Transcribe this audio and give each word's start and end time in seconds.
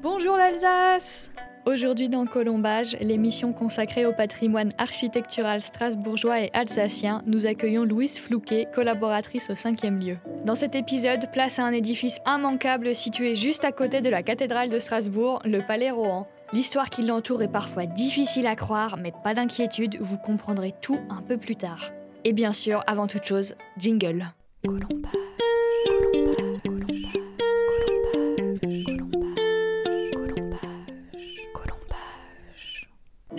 Bonjour 0.00 0.36
l'Alsace 0.36 1.28
Aujourd'hui 1.66 2.08
dans 2.08 2.24
Colombage, 2.24 2.96
l'émission 3.00 3.52
consacrée 3.52 4.06
au 4.06 4.12
patrimoine 4.12 4.72
architectural 4.78 5.60
strasbourgeois 5.60 6.42
et 6.42 6.50
alsacien, 6.52 7.22
nous 7.26 7.46
accueillons 7.46 7.84
Louise 7.84 8.20
Flouquet, 8.20 8.68
collaboratrice 8.72 9.50
au 9.50 9.54
5e 9.54 10.00
lieu. 10.00 10.16
Dans 10.44 10.54
cet 10.54 10.76
épisode, 10.76 11.30
place 11.32 11.58
à 11.58 11.64
un 11.64 11.72
édifice 11.72 12.20
immanquable 12.26 12.94
situé 12.94 13.34
juste 13.34 13.64
à 13.64 13.72
côté 13.72 14.00
de 14.00 14.08
la 14.08 14.22
cathédrale 14.22 14.70
de 14.70 14.78
Strasbourg, 14.78 15.40
le 15.44 15.66
Palais 15.66 15.90
Rohan. 15.90 16.28
L'histoire 16.52 16.90
qui 16.90 17.02
l'entoure 17.02 17.42
est 17.42 17.52
parfois 17.52 17.86
difficile 17.86 18.46
à 18.46 18.54
croire, 18.54 18.98
mais 18.98 19.12
pas 19.24 19.34
d'inquiétude, 19.34 19.98
vous 20.00 20.16
comprendrez 20.16 20.74
tout 20.80 21.00
un 21.10 21.22
peu 21.22 21.36
plus 21.36 21.56
tard. 21.56 21.90
Et 22.24 22.32
bien 22.32 22.52
sûr, 22.52 22.82
avant 22.86 23.08
toute 23.08 23.24
chose, 23.24 23.56
jingle. 23.76 24.26
Colombage. 24.64 26.47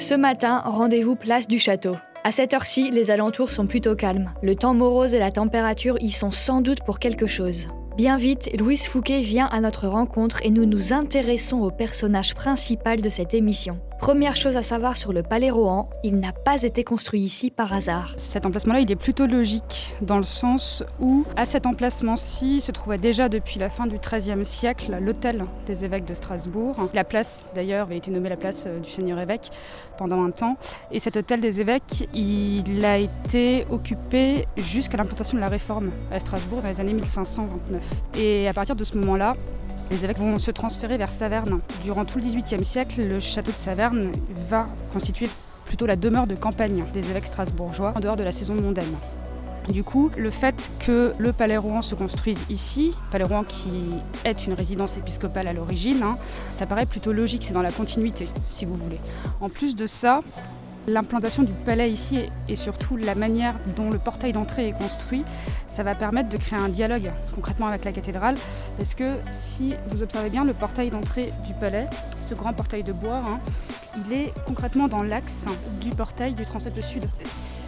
Ce 0.09 0.16
matin, 0.16 0.63
rendez-vous 0.66 1.16
place 1.16 1.48
du 1.48 1.59
château. 1.59 1.95
À 2.23 2.31
cette 2.31 2.55
heure-ci, 2.55 2.90
les 2.90 3.12
alentours 3.12 3.52
sont 3.52 3.68
plutôt 3.68 3.94
calmes. 3.94 4.34
Le 4.41 4.55
temps 4.55 4.73
morose 4.73 5.13
et 5.13 5.20
la 5.20 5.30
température 5.30 5.98
y 6.02 6.09
sont 6.09 6.32
sans 6.32 6.62
doute 6.62 6.84
pour 6.84 6.98
quelque 6.98 7.27
chose. 7.27 7.68
Bien 7.95 8.18
vite, 8.18 8.49
Louise 8.58 8.88
Fouquet 8.88 9.22
vient 9.22 9.45
à 9.45 9.62
notre 9.62 9.88
rencontre 9.88 10.44
et 10.44 10.49
nous 10.49 10.66
nous 10.66 10.94
intéressons 10.94 11.62
au 11.62 11.70
personnage 11.70 12.34
principal 12.34 13.02
de 13.02 13.09
cette 13.12 13.35
émission. 13.35 13.80
Première 13.99 14.38
chose 14.38 14.55
à 14.55 14.63
savoir 14.63 14.95
sur 14.95 15.12
le 15.12 15.23
palais 15.23 15.49
Rohan, 15.49 15.89
il 16.03 16.21
n'a 16.21 16.31
pas 16.31 16.63
été 16.63 16.85
construit 16.85 17.20
ici 17.20 17.52
par 17.52 17.73
hasard. 17.73 18.13
Cet 18.16 18.45
emplacement-là, 18.45 18.80
il 18.80 18.90
est 18.90 18.95
plutôt 18.95 19.27
logique, 19.27 19.94
dans 20.02 20.17
le 20.17 20.23
sens 20.23 20.85
où, 21.02 21.26
à 21.35 21.45
cet 21.45 21.66
emplacement-ci, 21.66 22.62
se 22.62 22.71
trouvait 22.71 22.98
déjà 22.98 23.27
depuis 23.27 23.59
la 23.59 23.70
fin 23.70 23.88
du 23.88 23.98
XIIIe 23.98 24.45
siècle 24.45 24.98
l'hôtel 25.02 25.43
des 25.66 25.84
évêques 25.84 26.05
de 26.05 26.13
Strasbourg. 26.13 26.90
La 26.93 27.04
place, 27.04 27.49
d'ailleurs, 27.54 27.88
avait 27.88 27.98
été 27.98 28.09
nommée 28.09 28.30
la 28.30 28.38
place 28.38 28.63
euh, 28.67 28.80
du 28.80 28.90
Seigneur 28.90 29.20
évêque 29.20 29.49
pendant 29.98 30.24
un 30.24 30.31
temps. 30.31 30.57
Et 30.91 30.99
cet 30.99 31.18
hôtel 31.18 31.41
des 31.41 31.59
évêques, 31.59 32.07
il 32.13 32.85
a 32.85 32.98
été 32.98 33.65
occupé 33.70 34.46
jusqu'à 34.55 34.96
l'implantation 34.96 35.35
de 35.35 35.41
la 35.41 35.49
réforme 35.49 35.91
à 36.09 36.21
Strasbourg 36.21 36.62
dans 36.62 36.70
les 36.70 36.79
années 36.79 36.93
1529. 36.93 37.84
Et 38.18 38.48
à 38.48 38.54
partir 38.54 38.77
de 38.77 38.84
ce 38.85 38.98
moment-là, 38.98 39.35
les 39.91 40.04
évêques 40.04 40.20
vont 40.20 40.37
se 40.40 40.51
transférer 40.51 40.98
vers 40.98 41.12
Saverne. 41.12 41.62
Durant 41.84 42.05
tout 42.05 42.20
le 42.20 42.23
XVIIIe 42.23 42.63
siècle, 42.63 43.01
le 43.01 43.20
château 43.20 43.51
de 43.51 43.57
Saverne 43.57 44.12
va 44.48 44.68
constituer 44.93 45.29
plutôt 45.65 45.85
la 45.85 45.96
demeure 45.96 46.27
de 46.27 46.35
campagne 46.35 46.84
des 46.93 47.09
évêques 47.09 47.26
strasbourgeois 47.26 47.93
en 47.96 47.99
dehors 47.99 48.15
de 48.15 48.23
la 48.23 48.31
saison 48.31 48.55
mondaine. 48.55 48.96
Du 49.70 49.84
coup, 49.84 50.09
le 50.18 50.31
fait 50.31 50.71
que 50.79 51.13
le 51.20 51.31
Palais 51.31 51.57
Rouen 51.57 51.84
se 51.84 51.93
construise 51.93 52.43
ici, 52.49 52.96
Palais 53.12 53.23
Rouen 53.23 53.43
qui 53.43 53.70
est 54.26 54.48
une 54.48 54.54
résidence 54.54 54.98
épiscopale 54.98 55.48
à 55.48 55.54
l'origine, 55.54 56.01
hein, 56.01 56.18
ça 56.49 56.65
paraît 56.65 56.87
plutôt 56.87 57.13
logique, 57.13 57.43
c'est 57.43 57.53
dans 57.53 57.62
la 57.62 57.71
continuité, 57.71 58.27
si 58.48 58.65
vous 58.65 58.76
voulez. 58.76 58.99
En 59.41 59.49
plus 59.49 59.76
de 59.76 59.85
ça, 59.85 60.21
L'implantation 60.90 61.43
du 61.43 61.51
palais 61.51 61.91
ici 61.91 62.20
et 62.48 62.55
surtout 62.55 62.98
la 62.98 63.13
manière 63.13 63.54
dont 63.76 63.91
le 63.91 63.99
portail 63.99 64.34
d'entrée 64.34 64.69
est 64.69 64.72
construit, 64.72 65.23
ça 65.68 65.84
va 65.84 65.94
permettre 65.94 66.29
de 66.29 66.38
créer 66.38 66.57
un 66.57 66.68
dialogue 66.68 67.12
concrètement 67.35 67.68
avec 67.68 67.85
la 67.85 67.91
cathédrale. 67.91 68.35
Parce 68.75 68.96
que 68.96 69.13
si 69.29 69.75
vous 69.90 70.01
observez 70.01 70.31
bien 70.31 70.44
le 70.44 70.53
portail 70.53 70.90
d'entrée 70.90 71.31
du 71.46 71.53
palais, 71.53 71.88
ce 72.28 72.34
grand 72.34 72.53
portail 72.53 72.81
de 72.81 72.91
bois, 72.91 73.18
hein, 73.18 73.40
il 74.03 74.13
est 74.13 74.34
concrètement 74.47 74.88
dans 74.88 75.03
l'axe 75.03 75.46
du 75.79 75.91
portail 75.91 76.34
du 76.34 76.44
transept 76.44 76.81
sud 76.81 77.03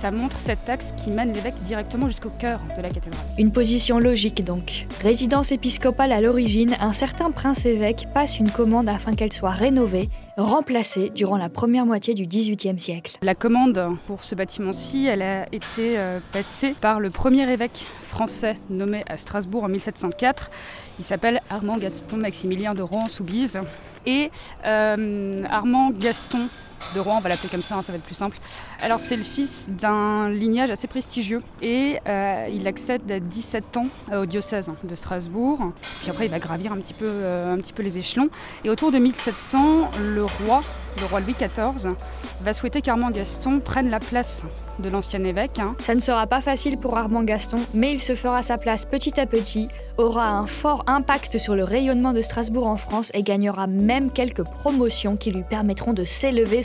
ça 0.02 0.10
montre 0.10 0.38
cet 0.40 0.68
axe 0.68 0.96
qui 0.98 1.12
mène 1.12 1.32
l'évêque 1.32 1.62
directement 1.62 2.08
jusqu'au 2.08 2.32
cœur 2.32 2.60
de 2.76 2.82
la 2.82 2.90
cathédrale. 2.90 3.22
Une 3.38 3.52
position 3.52 4.00
logique 4.00 4.44
donc. 4.44 4.88
Résidence 5.04 5.52
épiscopale 5.52 6.12
à 6.12 6.22
l'origine, 6.22 6.76
un 6.80 6.92
certain 6.92 7.30
prince-évêque 7.30 8.08
passe 8.12 8.40
une 8.40 8.50
commande 8.50 8.90
afin 8.90 9.14
qu'elle 9.14 9.32
soit 9.32 9.52
rénovée, 9.52 10.10
remplacée 10.38 11.12
durant 11.14 11.38
la 11.38 11.50
première 11.50 11.86
moitié 11.86 12.16
du 12.16 12.26
XVIIIe 12.26 12.80
siècle. 12.80 13.20
La 13.22 13.36
commande 13.36 13.96
pour 14.08 14.24
ce 14.24 14.34
bâtiment-ci, 14.34 15.06
elle 15.06 15.22
a 15.22 15.46
été 15.54 16.00
euh, 16.00 16.20
passée 16.32 16.74
par 16.82 17.00
le 17.00 17.12
premier 17.12 17.48
évêque 17.52 17.86
français 18.02 18.56
nommé 18.72 19.04
à 19.08 19.18
Strasbourg 19.18 19.66
en 19.66 19.70
1704. 19.70 20.50
Il 20.98 21.06
s'appelle 21.06 21.42
Armand 21.52 21.78
Gaston 21.78 22.18
Maximilien 22.18 22.74
de 22.74 22.82
Rohan-Soubise. 22.82 23.60
Et 24.08 24.32
euh, 24.66 25.44
Armand 25.48 25.92
Gaston 25.92 26.50
de 26.96 27.00
Rouen, 27.00 27.18
on 27.18 27.22
va 27.22 27.30
l'appeler 27.30 27.50
comme 27.50 27.64
ça, 27.64 27.76
hein, 27.76 27.82
ça 27.82 27.92
va 27.92 27.98
être 27.98 28.04
plus 28.04 28.16
simple. 28.16 28.38
Alors 28.82 29.00
c'est 29.00 29.18
le 29.18 29.24
fils 29.24 29.70
d'un 29.70 30.30
lignage 30.30 30.72
assez 30.72 30.88
prestigieux 30.88 31.42
et 31.62 32.00
euh, 32.08 32.48
il 32.52 32.68
accède 32.68 33.12
à 33.12 33.20
17 33.20 33.78
ans 33.78 33.88
euh, 34.12 34.24
au 34.24 34.26
diocèse 34.26 34.72
de 34.84 34.96
Strasbourg. 34.96 35.72
Puis 36.02 36.10
après 36.10 36.26
il 36.26 36.32
va 36.32 36.40
gravir 36.40 36.74
un 36.74 36.78
petit 36.78 36.94
peu, 36.94 37.10
un 37.26 37.58
petit 37.58 37.74
peu 37.74 37.84
les 37.84 37.98
échelons. 37.98 38.30
Et 38.64 38.70
autour 38.70 38.92
de 38.92 38.98
1700, 38.98 39.92
le 40.00 40.24
roi 40.24 40.64
le 41.00 41.06
roi 41.06 41.20
Louis 41.22 41.36
XIV 41.36 41.96
va 42.42 42.54
souhaiter 42.54 42.82
qu'Armand 42.82 43.12
Gaston 43.12 43.60
prenne 43.60 43.90
la 43.90 44.00
place 44.00 44.44
de 44.80 44.90
l'ancien 44.90 45.24
évêque. 45.24 45.60
Hein. 45.60 45.76
Ça 45.80 45.96
ne 45.96 46.00
sera 46.00 46.28
pas 46.28 46.42
facile 46.42 46.78
pour 46.78 46.98
Armand 46.98 47.24
Gaston, 47.24 47.58
mais 47.74 47.94
il 47.94 48.00
se 48.00 48.16
fera 48.16 48.44
sa 48.44 48.58
place 48.58 48.86
petit 48.86 49.20
à 49.20 49.26
petit, 49.26 49.70
aura 49.98 50.32
un 50.32 50.46
fort 50.46 50.84
impact 50.88 51.38
sur 51.38 51.56
le 51.56 51.64
rayonnement 51.64 52.14
de 52.14 52.22
Strasbourg 52.22 52.68
en 52.68 52.78
France 52.78 53.12
et 53.14 53.24
gagnera 53.24 53.68
même 53.68 54.12
quelques 54.12 54.44
promotions 54.44 55.16
qui 55.16 55.32
lui 55.32 55.44
permettront 55.44 55.94
de 55.94 56.06
s'élever 56.06 56.64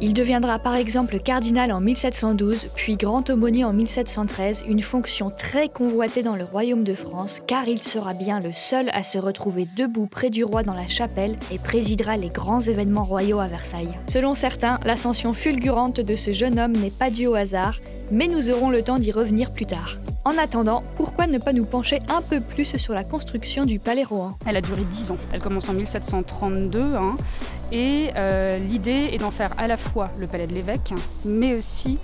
Il 0.00 0.14
deviendra 0.14 0.58
par 0.58 0.74
exemple 0.74 1.18
cardinal 1.18 1.72
en 1.72 1.80
1712, 1.80 2.68
puis 2.74 2.96
grand 2.96 3.28
aumônier 3.30 3.64
en 3.64 3.72
1713, 3.72 4.64
une 4.66 4.82
fonction 4.82 5.30
très 5.30 5.68
convoitée 5.68 6.22
dans 6.22 6.36
le 6.36 6.44
royaume 6.44 6.82
de 6.82 6.94
France, 6.94 7.40
car 7.46 7.68
il 7.68 7.82
sera 7.82 8.14
bien 8.14 8.40
le 8.40 8.50
seul 8.52 8.90
à 8.92 9.02
se 9.02 9.18
retrouver 9.18 9.68
debout 9.76 10.06
près 10.06 10.30
du 10.30 10.44
roi 10.44 10.62
dans 10.62 10.74
la 10.74 10.88
chapelle 10.88 11.36
et 11.52 11.58
présidera 11.58 12.16
les 12.16 12.30
grands 12.30 12.60
événements 12.60 13.04
royaux 13.04 13.40
à 13.40 13.48
Versailles. 13.48 13.98
Selon 14.08 14.34
certains, 14.34 14.78
l'ascension 14.84 15.34
fulgurante 15.34 16.00
de 16.00 16.16
ce 16.16 16.32
jeune 16.32 16.58
homme 16.58 16.72
n'est 16.72 16.90
pas 16.90 17.10
due 17.10 17.26
au 17.26 17.34
hasard, 17.34 17.76
mais 18.12 18.28
nous 18.28 18.50
aurons 18.50 18.70
le 18.70 18.82
temps 18.82 18.98
d'y 18.98 19.10
revenir 19.10 19.50
plus 19.50 19.66
tard. 19.66 19.96
En 20.24 20.36
attendant, 20.38 20.84
pourquoi 20.96 21.26
ne 21.26 21.38
pas 21.38 21.52
nous 21.52 21.64
pencher 21.64 21.98
un 22.08 22.20
peu 22.20 22.40
plus 22.40 22.76
sur 22.76 22.94
la 22.94 23.02
construction 23.02 23.64
du 23.64 23.80
palais 23.80 24.04
Rohan? 24.04 24.36
Elle 24.46 24.56
a 24.56 24.60
duré 24.60 24.82
10 24.82 25.10
ans. 25.12 25.16
Elle 25.32 25.40
commence 25.40 25.68
en 25.68 25.72
1732 25.72 26.94
hein, 26.94 27.16
et 27.72 28.10
euh, 28.16 28.58
l'idée 28.58 29.08
est 29.12 29.18
d'en 29.18 29.30
faire 29.30 29.52
à 29.56 29.66
la 29.66 29.78
fois 29.78 30.10
le 30.18 30.26
palais 30.26 30.46
de 30.46 30.54
l'évêque, 30.54 30.92
mais 31.24 31.54
aussi 31.54 31.98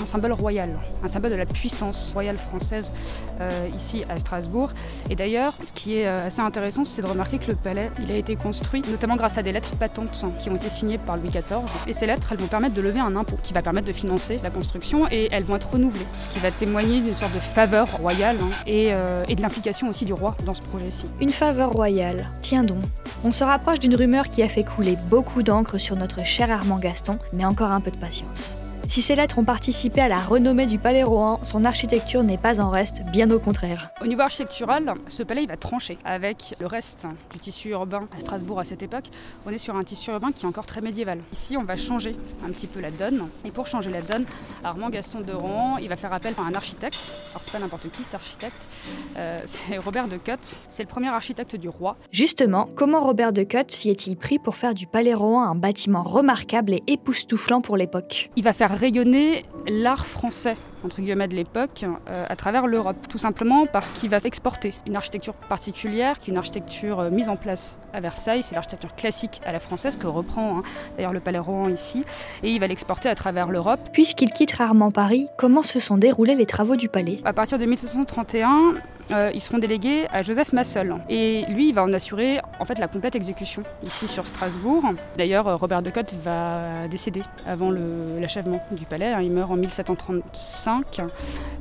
un 0.00 0.06
symbole 0.06 0.32
royal, 0.32 0.78
un 1.02 1.08
symbole 1.08 1.30
de 1.30 1.36
la 1.36 1.46
puissance 1.46 2.12
royale 2.12 2.36
française 2.36 2.92
euh, 3.40 3.68
ici 3.74 4.04
à 4.08 4.18
Strasbourg. 4.18 4.70
Et 5.10 5.16
d'ailleurs, 5.16 5.54
ce 5.60 5.72
qui 5.72 5.96
est 5.96 6.06
euh, 6.06 6.26
assez 6.26 6.40
intéressant, 6.40 6.84
c'est 6.84 7.02
de 7.02 7.06
remarquer 7.06 7.38
que 7.38 7.50
le 7.50 7.56
palais, 7.56 7.90
il 8.02 8.10
a 8.10 8.16
été 8.16 8.36
construit 8.36 8.82
notamment 8.90 9.16
grâce 9.16 9.38
à 9.38 9.42
des 9.42 9.52
lettres 9.52 9.76
patentes 9.76 10.24
qui 10.38 10.50
ont 10.50 10.56
été 10.56 10.68
signées 10.68 10.98
par 10.98 11.16
Louis 11.16 11.30
XIV. 11.30 11.64
Et 11.86 11.92
ces 11.92 12.06
lettres, 12.06 12.28
elles 12.30 12.38
vont 12.38 12.46
permettre 12.46 12.74
de 12.74 12.82
lever 12.82 13.00
un 13.00 13.16
impôt 13.16 13.38
qui 13.42 13.52
va 13.52 13.62
permettre 13.62 13.86
de 13.86 13.92
financer 13.92 14.40
la 14.42 14.50
construction 14.50 15.06
et 15.10 15.28
elles 15.30 15.44
vont 15.44 15.56
être 15.56 15.72
renouvelées, 15.72 16.06
ce 16.18 16.28
qui 16.28 16.38
va 16.38 16.50
témoigner 16.50 17.00
d'une 17.00 17.14
sorte 17.14 17.34
de 17.34 17.40
faveur 17.40 17.90
royale 17.96 18.36
hein, 18.42 18.50
et, 18.66 18.88
euh, 18.92 19.24
et 19.28 19.34
de 19.34 19.42
l'implication 19.42 19.88
aussi 19.88 20.04
du 20.04 20.12
roi 20.12 20.36
dans 20.44 20.54
ce 20.54 20.62
projet-ci. 20.62 21.06
Une 21.20 21.30
faveur 21.30 21.70
royale, 21.70 22.26
tiens 22.40 22.64
donc. 22.64 22.82
On 23.24 23.32
se 23.32 23.44
rapproche 23.44 23.78
d'une 23.78 23.94
rumeur 23.94 24.28
qui 24.28 24.42
a 24.42 24.48
fait 24.48 24.64
couler 24.64 24.96
beaucoup 25.08 25.42
d'encre 25.42 25.78
sur 25.78 25.96
notre 25.96 26.24
cher 26.24 26.50
Armand 26.50 26.78
Gaston, 26.78 27.18
mais 27.32 27.44
encore 27.44 27.70
un 27.70 27.80
peu 27.80 27.90
de 27.90 27.96
patience. 27.96 28.56
Si 28.92 29.00
ces 29.00 29.16
lettres 29.16 29.38
ont 29.38 29.44
participé 29.46 30.02
à 30.02 30.08
la 30.08 30.18
renommée 30.18 30.66
du 30.66 30.76
palais 30.76 31.02
Rohan, 31.02 31.40
son 31.44 31.64
architecture 31.64 32.22
n'est 32.24 32.36
pas 32.36 32.60
en 32.60 32.68
reste, 32.68 33.00
bien 33.10 33.30
au 33.30 33.40
contraire. 33.40 33.88
Au 34.02 34.06
niveau 34.06 34.20
architectural, 34.20 34.92
ce 35.08 35.22
palais 35.22 35.44
il 35.44 35.48
va 35.48 35.56
trancher 35.56 35.96
avec 36.04 36.54
le 36.60 36.66
reste 36.66 37.06
du 37.32 37.38
tissu 37.38 37.70
urbain 37.70 38.06
à 38.14 38.20
Strasbourg 38.20 38.60
à 38.60 38.64
cette 38.64 38.82
époque. 38.82 39.06
On 39.46 39.50
est 39.50 39.56
sur 39.56 39.76
un 39.76 39.82
tissu 39.82 40.10
urbain 40.10 40.30
qui 40.30 40.44
est 40.44 40.46
encore 40.46 40.66
très 40.66 40.82
médiéval. 40.82 41.20
Ici, 41.32 41.56
on 41.56 41.64
va 41.64 41.74
changer 41.76 42.14
un 42.46 42.50
petit 42.50 42.66
peu 42.66 42.80
la 42.80 42.90
donne. 42.90 43.28
Et 43.46 43.50
pour 43.50 43.66
changer 43.66 43.90
la 43.90 44.02
donne, 44.02 44.26
Armand 44.62 44.90
Gaston 44.90 45.22
de 45.22 45.32
Rohan, 45.32 45.78
il 45.78 45.88
va 45.88 45.96
faire 45.96 46.12
appel 46.12 46.34
à 46.36 46.42
un 46.42 46.52
architecte. 46.52 47.14
Alors 47.30 47.40
c'est 47.40 47.50
pas 47.50 47.60
n'importe 47.60 47.90
qui 47.90 48.04
cet 48.04 48.16
architecte, 48.16 48.68
euh, 49.16 49.40
c'est 49.46 49.78
Robert 49.78 50.06
de 50.06 50.18
Cotte. 50.18 50.58
C'est 50.68 50.82
le 50.82 50.88
premier 50.88 51.08
architecte 51.08 51.56
du 51.56 51.70
roi. 51.70 51.96
Justement, 52.10 52.68
comment 52.76 53.00
Robert 53.00 53.32
de 53.32 53.42
Cotte 53.42 53.70
s'y 53.70 53.88
est-il 53.88 54.18
pris 54.18 54.38
pour 54.38 54.54
faire 54.54 54.74
du 54.74 54.86
palais 54.86 55.14
Rohan 55.14 55.44
un 55.44 55.54
bâtiment 55.54 56.02
remarquable 56.02 56.74
et 56.74 56.82
époustouflant 56.88 57.62
pour 57.62 57.78
l'époque? 57.78 58.28
Il 58.36 58.44
va 58.44 58.52
faire 58.52 58.81
rayonner 58.82 59.44
l'art 59.68 60.04
français 60.04 60.56
entre 60.84 61.00
guillemets 61.00 61.28
de 61.28 61.34
l'époque 61.34 61.84
euh, 61.84 62.26
à 62.28 62.36
travers 62.36 62.66
l'Europe, 62.66 62.96
tout 63.08 63.18
simplement 63.18 63.66
parce 63.66 63.90
qu'il 63.92 64.10
va 64.10 64.18
exporter 64.24 64.74
une 64.86 64.96
architecture 64.96 65.34
particulière, 65.34 66.18
qui 66.18 66.30
est 66.30 66.32
une 66.32 66.38
architecture 66.38 67.00
euh, 67.00 67.10
mise 67.10 67.28
en 67.28 67.36
place 67.36 67.78
à 67.92 68.00
Versailles, 68.00 68.42
c'est 68.42 68.54
l'architecture 68.54 68.94
classique 68.94 69.40
à 69.44 69.52
la 69.52 69.60
française 69.60 69.96
que 69.96 70.06
reprend 70.06 70.58
hein, 70.58 70.62
d'ailleurs 70.96 71.12
le 71.12 71.20
Palais 71.20 71.38
Rohan 71.38 71.68
ici, 71.68 72.04
et 72.42 72.50
il 72.50 72.60
va 72.60 72.66
l'exporter 72.66 73.08
à 73.08 73.14
travers 73.14 73.50
l'Europe. 73.50 73.80
Puisqu'il 73.92 74.30
quitte 74.30 74.52
rarement 74.52 74.90
Paris, 74.90 75.28
comment 75.36 75.62
se 75.62 75.80
sont 75.80 75.96
déroulés 75.96 76.34
les 76.34 76.46
travaux 76.46 76.76
du 76.76 76.88
palais? 76.88 77.20
À 77.24 77.32
partir 77.32 77.58
de 77.58 77.64
1731, 77.64 78.74
euh, 79.10 79.30
ils 79.34 79.40
seront 79.40 79.58
délégués 79.58 80.06
à 80.12 80.22
Joseph 80.22 80.52
Massol. 80.52 80.96
Et 81.08 81.44
lui, 81.48 81.68
il 81.68 81.74
va 81.74 81.82
en 81.82 81.92
assurer 81.92 82.40
en 82.60 82.64
fait 82.64 82.78
la 82.78 82.88
complète 82.88 83.14
exécution 83.16 83.62
ici 83.84 84.08
sur 84.08 84.26
Strasbourg. 84.26 84.84
D'ailleurs, 85.18 85.58
Robert 85.58 85.82
de 85.82 85.90
Cotte 85.90 86.14
va 86.22 86.88
décéder 86.88 87.22
avant 87.46 87.70
l'achèvement 87.70 88.62
du 88.70 88.86
palais. 88.86 89.12
Hein. 89.12 89.20
Il 89.22 89.32
meurt 89.32 89.50
en 89.50 89.56
1735 89.56 90.71
2005. 90.80 91.02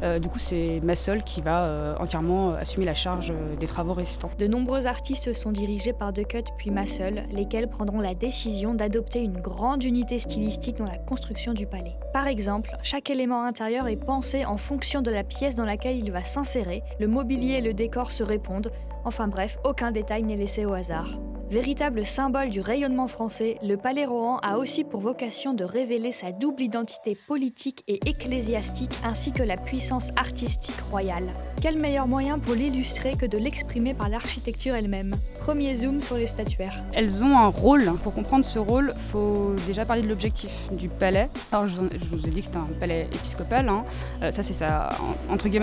Euh, 0.03 0.19
du 0.19 0.27
coup, 0.29 0.39
c'est 0.39 0.79
Massol 0.83 1.23
qui 1.23 1.41
va 1.41 1.65
euh, 1.65 1.95
entièrement 1.99 2.53
assumer 2.53 2.85
la 2.85 2.93
charge 2.93 3.33
des 3.59 3.67
travaux 3.67 3.93
restants. 3.93 4.31
De 4.39 4.47
nombreux 4.47 4.87
artistes 4.87 5.33
sont 5.33 5.51
dirigés 5.51 5.93
par 5.93 6.13
Decut 6.13 6.43
puis 6.57 6.71
Massol, 6.71 7.23
lesquels 7.31 7.67
prendront 7.67 7.99
la 7.99 8.15
décision 8.15 8.73
d'adopter 8.73 9.23
une 9.23 9.39
grande 9.39 9.83
unité 9.83 10.19
stylistique 10.19 10.77
dans 10.77 10.85
la 10.85 10.97
construction 10.97 11.53
du 11.53 11.67
palais. 11.67 11.95
Par 12.13 12.27
exemple, 12.27 12.75
chaque 12.83 13.09
élément 13.09 13.43
intérieur 13.43 13.87
est 13.87 14.03
pensé 14.03 14.45
en 14.45 14.57
fonction 14.57 15.01
de 15.01 15.11
la 15.11 15.23
pièce 15.23 15.55
dans 15.55 15.65
laquelle 15.65 15.97
il 15.97 16.11
va 16.11 16.23
s'insérer, 16.23 16.83
le 16.99 17.07
mobilier 17.07 17.55
et 17.55 17.61
le 17.61 17.73
décor 17.73 18.11
se 18.11 18.23
répondent, 18.23 18.71
enfin 19.05 19.27
bref, 19.27 19.57
aucun 19.63 19.91
détail 19.91 20.23
n'est 20.23 20.37
laissé 20.37 20.65
au 20.65 20.73
hasard. 20.73 21.19
Véritable 21.51 22.05
symbole 22.05 22.49
du 22.49 22.61
rayonnement 22.61 23.09
français, 23.09 23.57
le 23.61 23.75
Palais 23.75 24.05
Rohan 24.05 24.37
a 24.37 24.57
aussi 24.57 24.85
pour 24.85 25.01
vocation 25.01 25.53
de 25.53 25.65
révéler 25.65 26.13
sa 26.13 26.31
double 26.31 26.61
identité 26.63 27.17
politique 27.27 27.83
et 27.89 27.99
ecclésiastique 28.07 28.93
ainsi 29.03 29.33
que 29.33 29.43
la 29.43 29.57
puissance 29.57 30.11
artistique 30.15 30.79
royale. 30.89 31.27
Quel 31.61 31.77
meilleur 31.77 32.07
moyen 32.07 32.39
pour 32.39 32.53
l'illustrer 32.53 33.17
que 33.17 33.25
de 33.25 33.37
l'exprimer 33.37 33.93
par 33.93 34.07
l'architecture 34.07 34.75
elle-même? 34.75 35.17
Premier 35.41 35.75
zoom 35.75 35.99
sur 35.99 36.15
les 36.15 36.27
statuaires. 36.27 36.85
Elles 36.93 37.21
ont 37.21 37.37
un 37.37 37.47
rôle. 37.47 37.83
Pour 38.01 38.13
comprendre 38.13 38.45
ce 38.45 38.57
rôle, 38.57 38.93
il 38.95 39.01
faut 39.01 39.53
déjà 39.67 39.83
parler 39.83 40.03
de 40.03 40.07
l'objectif 40.07 40.71
du 40.71 40.87
palais. 40.87 41.27
Alors 41.51 41.67
je 41.67 41.81
vous 41.81 42.27
ai 42.27 42.31
dit 42.31 42.39
que 42.39 42.45
c'était 42.45 42.59
un 42.59 42.79
palais 42.79 43.09
épiscopal. 43.13 43.67
Hein. 43.67 43.83
Euh, 44.21 44.31
ça 44.31 44.41
c'est 44.41 44.53
sa 44.53 44.87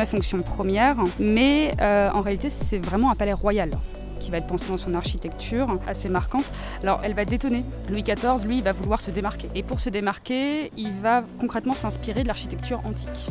fonction 0.07 0.43
première. 0.43 0.97
Mais 1.19 1.73
euh, 1.81 2.11
en 2.13 2.21
réalité 2.21 2.51
c'est 2.51 2.79
vraiment 2.79 3.11
un 3.11 3.15
palais 3.15 3.33
royal 3.33 3.71
qui 4.29 4.33
va 4.33 4.37
être 4.37 4.47
pensée 4.47 4.69
dans 4.69 4.77
son 4.77 4.93
architecture 4.93 5.79
assez 5.87 6.11
marquante. 6.11 6.45
Alors 6.83 7.01
elle 7.03 7.15
va 7.15 7.25
détonner. 7.25 7.65
Louis 7.89 8.03
XIV, 8.03 8.47
lui, 8.47 8.61
va 8.61 8.73
vouloir 8.73 9.01
se 9.01 9.11
démarquer. 9.11 9.49
Et 9.55 9.63
pour 9.63 9.81
se 9.81 9.89
démarquer, 9.89 10.71
il 10.77 10.93
va 11.01 11.25
concrètement 11.41 11.73
s'inspirer 11.73 12.25
de 12.25 12.29
l'architecture 12.29 12.85
antique. 12.85 13.31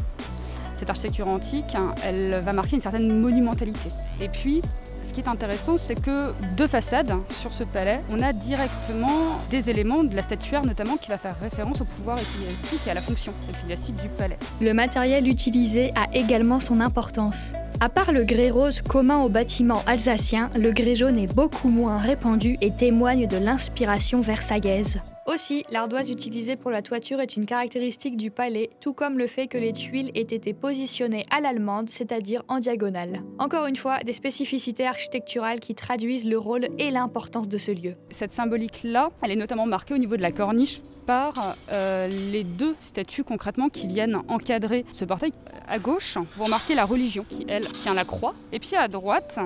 Cette 0.74 0.90
architecture 0.90 1.28
antique, 1.28 1.76
hein, 1.76 1.94
elle 2.04 2.42
va 2.44 2.52
marquer 2.52 2.78
une 2.78 2.82
certaine 2.82 3.22
monumentalité. 3.22 3.92
Et 4.20 4.28
puis, 4.28 4.64
ce 5.04 5.14
qui 5.14 5.22
est 5.22 5.28
intéressant, 5.28 5.78
c'est 5.78 5.94
que 5.94 6.34
deux 6.56 6.68
façades 6.68 7.14
sur 7.30 7.54
ce 7.54 7.64
palais, 7.64 8.02
on 8.10 8.24
a 8.24 8.34
directement 8.34 9.40
des 9.52 9.70
éléments 9.70 10.04
de 10.04 10.16
la 10.16 10.24
statuaire 10.24 10.66
notamment 10.66 10.98
qui 10.98 11.10
va 11.10 11.20
faire 11.20 11.40
référence 11.40 11.80
au 11.82 11.86
pouvoir 11.86 12.18
ecclésiastique 12.18 12.82
et 12.88 12.90
à 12.90 12.96
la 12.96 13.02
fonction 13.02 13.34
ecclésiastique 13.50 13.98
du 13.98 14.10
palais. 14.10 14.38
Le 14.60 14.74
matériel 14.74 15.28
utilisé 15.28 15.92
a 15.96 16.12
également 16.16 16.60
son 16.60 16.82
importance. 16.82 17.54
À 17.80 17.90
part 17.90 18.12
le 18.12 18.24
grès 18.24 18.50
rose 18.50 18.82
commun 18.82 19.22
aux 19.22 19.30
bâtiments 19.30 19.84
alsaciens, 19.86 20.50
le 20.56 20.72
grès 20.72 20.96
jaune 20.96 21.20
est 21.20 21.32
beaucoup 21.32 21.70
moins 21.70 22.00
répandu 22.00 22.58
et 22.60 22.72
témoigne 22.72 23.28
de 23.28 23.38
l'inspiration 23.38 24.20
versaillaise. 24.22 25.00
Aussi, 25.28 25.66
l'ardoise 25.70 26.10
utilisée 26.10 26.56
pour 26.56 26.72
la 26.72 26.82
toiture 26.82 27.20
est 27.20 27.36
une 27.36 27.46
caractéristique 27.46 28.16
du 28.16 28.32
palais, 28.32 28.70
tout 28.80 28.94
comme 28.94 29.18
le 29.18 29.28
fait 29.28 29.48
que 29.48 29.58
les 29.58 29.74
tuiles 29.74 30.10
aient 30.16 30.22
été 30.22 30.54
positionnées 30.54 31.26
à 31.30 31.42
l'allemande, 31.42 31.90
c'est-à-dire 31.90 32.44
en 32.48 32.60
diagonale. 32.60 33.24
Encore 33.38 33.66
une 33.66 33.76
fois, 33.76 34.00
des 34.00 34.14
spécificités 34.14 34.88
architecturales 34.88 35.60
qui 35.60 35.76
traduisent 35.76 36.24
le 36.24 36.38
rôle 36.38 36.70
et 36.80 36.92
l'importance 36.92 37.50
de 37.50 37.58
ce 37.58 37.72
lieu. 37.72 37.96
Cette 38.10 38.32
symbolique-là, 38.32 39.10
elle 39.22 39.32
est 39.32 39.36
notamment 39.36 39.66
marquée 39.66 39.94
au 39.94 39.98
niveau 39.98 40.16
de 40.16 40.22
la 40.22 40.32
corniche 40.32 40.80
par 41.06 41.58
euh, 41.74 42.08
les 42.08 42.46
deux 42.46 42.78
statues 42.80 43.26
concrètement 43.26 43.68
qui 43.68 43.88
viennent 43.88 44.22
encadrer 44.30 44.86
ce 44.94 45.04
portail. 45.04 45.34
À 45.68 45.78
gauche, 45.78 46.18
vous 46.38 46.46
remarquez 46.46 46.74
la 46.74 46.86
religion 46.86 47.26
qui, 47.28 47.46
elle, 47.50 47.68
tient 47.68 47.94
la 47.94 48.06
croix. 48.06 48.34
Et 48.54 48.60
puis 48.60 48.78
à 48.78 48.88
droite, 48.88 49.38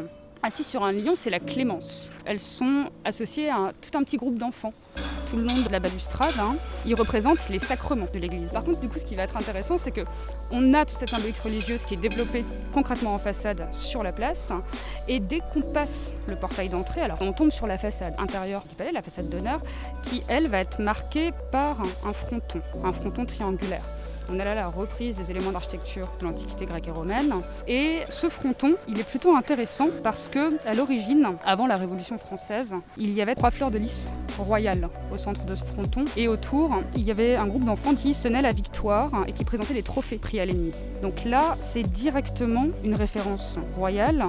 assis 0.44 0.63
sur 0.63 0.84
un 0.84 0.92
lion, 0.92 1.13
c'est 1.16 1.31
la 1.31 1.39
clémence. 1.39 2.12
Elles 2.25 2.39
sont 2.39 2.86
associées 3.04 3.50
à 3.50 3.72
tout 3.81 3.98
un 3.98 4.04
petit 4.04 4.18
groupe 4.18 4.38
d'enfants 4.38 4.74
tout 5.31 5.38
le 5.38 5.44
long 5.44 5.60
de 5.60 5.72
la 5.72 5.80
balustrade, 5.80 6.33
hein, 6.39 6.57
il 6.86 6.94
représente 6.94 7.48
les 7.48 7.60
sacrements 7.60 8.07
de 8.13 8.19
l'Église. 8.19 8.50
Par 8.50 8.63
contre, 8.63 8.81
du 8.81 8.89
coup, 8.89 9.00
ce 9.00 9.06
qui 9.06 9.16
va 9.16 9.24
être 9.24 9.38
intéressant, 9.38 9.78
c'est 9.78 9.92
que 9.92 10.01
on 10.51 10.74
a 10.74 10.86
toute 10.86 11.00
cette 11.00 11.10
symbolique 11.10 11.38
religieuse 11.38 11.86
qui 11.86 11.94
est 11.94 11.98
développée 11.98 12.44
concrètement 12.74 13.13
en 13.13 13.18
façade 13.18 13.66
sur 13.72 14.04
la 14.04 14.12
place, 14.12 14.51
et 15.07 15.22
dès 15.22 15.39
qu'on 15.39 15.62
passe 15.62 16.16
le 16.28 16.36
portail 16.36 16.68
d'entrée, 16.68 17.01
alors 17.01 17.22
on 17.22 17.31
tombe 17.31 17.51
sur 17.51 17.66
la 17.66 17.78
façade 17.78 18.13
intérieure 18.18 18.63
du 18.68 18.75
palais, 18.75 18.92
la 18.92 19.01
façade 19.01 19.30
d'honneur, 19.30 19.62
qui 20.04 20.22
elle 20.28 20.50
va 20.50 20.60
être 20.60 20.81
marquée 20.81 21.31
par 21.50 21.81
un 22.04 22.13
fronton, 22.13 22.60
un 22.84 22.92
fronton 22.92 23.25
triangulaire. 23.25 23.86
On 24.30 24.40
a 24.40 24.46
là 24.46 24.56
la 24.56 24.68
reprise 24.68 25.18
des 25.18 25.32
éléments 25.32 25.52
d'architecture 25.52 26.08
de 26.20 26.26
l'Antiquité 26.26 26.66
grecque 26.66 26.88
et 26.88 26.92
romaine. 26.92 27.34
Et 27.68 28.00
ce 28.10 28.30
fronton, 28.30 28.72
il 28.88 29.00
est 29.00 29.08
plutôt 29.08 29.36
intéressant 29.36 29.88
parce 30.04 30.28
que, 30.28 30.58
à 30.68 30.74
l'origine, 30.74 31.28
avant 31.46 31.68
la 31.68 31.78
Révolution 31.78 32.18
française, 32.18 32.74
il 32.98 33.14
y 33.14 33.22
avait 33.22 33.36
trois 33.36 33.52
fleurs 33.52 33.72
de 33.72 33.78
lys 33.78 34.12
royales 34.38 34.90
au 35.14 35.18
centre 35.18 35.44
de 35.46 35.56
ce 35.56 35.64
fronton. 35.64 36.06
Et 36.18 36.28
autour, 36.28 36.76
il 36.96 37.04
y 37.04 37.12
avait 37.12 37.36
un 37.36 37.48
groupe 37.48 37.66
d'enfants 37.66 37.96
qui 37.96 38.14
sonnaient 38.14 38.42
la 38.42 38.54
victoire 38.54 39.12
et 39.28 39.34
qui 39.34 39.44
présentaient 39.44 39.74
les 39.74 39.84
trophées 39.84 40.18
pris 40.18 40.40
à 40.40 40.46
l'ennemi. 40.46 40.72
Donc 41.02 41.24
là, 41.26 41.58
c'est 41.60 41.84
directement 41.84 42.66
une 42.84 42.96
référence 42.96 43.58
royale. 43.78 44.26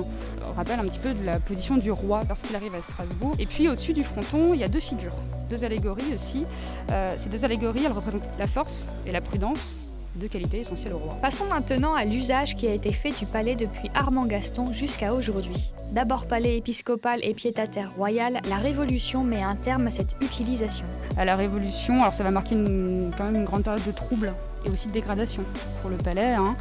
On 0.48 0.52
rappelle 0.54 0.80
un 0.80 0.84
petit 0.84 0.98
peu 0.98 1.14
de 1.14 1.24
la 1.24 1.38
position 1.38 1.76
du 1.76 1.90
roi 1.90 2.22
lorsqu'il 2.28 2.54
arrive 2.56 2.74
à 2.74 2.82
Strasbourg. 2.82 3.34
Et 3.38 3.46
puis 3.46 3.68
au-dessus 3.68 3.92
du 3.92 4.04
fronton, 4.04 4.54
il 4.54 4.60
y 4.60 4.64
a 4.64 4.68
deux 4.68 4.80
figures, 4.80 5.14
deux 5.48 5.64
allégories 5.64 6.14
aussi. 6.14 6.44
Euh, 6.90 7.14
ces 7.16 7.28
deux 7.28 7.44
allégories, 7.44 7.84
elles 7.84 7.92
représentent 7.92 8.28
la 8.38 8.46
force 8.46 8.88
et 9.06 9.12
la 9.12 9.20
prudence 9.20 9.78
de 10.16 10.26
qualité 10.26 10.60
essentielle 10.60 10.94
au 10.94 10.98
roi. 10.98 11.14
Passons 11.22 11.46
maintenant 11.46 11.94
à 11.94 12.04
l'usage 12.04 12.54
qui 12.54 12.66
a 12.66 12.72
été 12.72 12.92
fait 12.92 13.10
du 13.18 13.26
palais 13.26 13.54
depuis 13.54 13.90
Armand 13.94 14.26
Gaston 14.26 14.72
jusqu'à 14.72 15.14
aujourd'hui. 15.14 15.72
D'abord 15.92 16.26
palais 16.26 16.56
épiscopal 16.56 17.20
et 17.22 17.34
pied-à-terre 17.34 17.92
royal, 17.96 18.40
la 18.48 18.56
Révolution 18.56 19.24
met 19.24 19.42
un 19.42 19.56
terme 19.56 19.86
à 19.86 19.90
cette 19.90 20.16
utilisation. 20.20 20.86
À 21.16 21.24
la 21.24 21.36
Révolution, 21.36 22.00
alors 22.00 22.14
ça 22.14 22.24
va 22.24 22.30
marquer 22.30 22.54
quand 22.54 23.24
même 23.24 23.36
une 23.36 23.44
grande 23.44 23.64
période 23.64 23.84
de 23.84 23.92
troubles 23.92 24.32
et 24.64 24.70
aussi 24.70 24.88
de 24.88 24.92
dégradation 24.92 25.44
pour 25.80 25.90
le 25.90 25.96
palais. 25.96 26.32
Hein. 26.32 26.54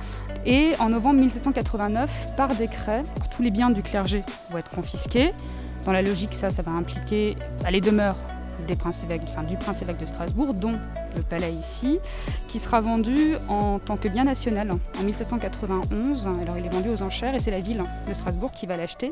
Et 0.45 0.71
en 0.79 0.89
novembre 0.89 1.19
1789, 1.19 2.35
par 2.35 2.55
décret, 2.55 3.03
tous 3.35 3.43
les 3.43 3.51
biens 3.51 3.69
du 3.69 3.83
clergé 3.83 4.23
vont 4.49 4.57
être 4.57 4.71
confisqués. 4.71 5.31
Dans 5.85 5.91
la 5.91 6.01
logique, 6.01 6.33
ça, 6.33 6.51
ça 6.51 6.61
va 6.61 6.71
impliquer 6.71 7.35
les 7.69 7.81
demeures 7.81 8.17
des 8.65 8.75
princes 8.75 9.05
enfin, 9.27 9.43
du 9.43 9.57
prince 9.57 9.81
évêque 9.81 9.99
de 9.99 10.05
Strasbourg, 10.05 10.53
dont 10.53 10.77
le 11.15 11.21
palais 11.21 11.53
ici, 11.53 11.99
qui 12.47 12.59
sera 12.59 12.81
vendu 12.81 13.35
en 13.47 13.79
tant 13.79 13.97
que 13.97 14.07
bien 14.07 14.23
national 14.23 14.71
en 14.71 15.03
1791. 15.03 16.27
Alors 16.41 16.57
il 16.57 16.65
est 16.65 16.73
vendu 16.73 16.89
aux 16.89 17.01
enchères 17.01 17.35
et 17.35 17.39
c'est 17.39 17.51
la 17.51 17.61
ville 17.61 17.83
de 18.07 18.13
Strasbourg 18.13 18.51
qui 18.51 18.65
va 18.65 18.77
l'acheter 18.77 19.11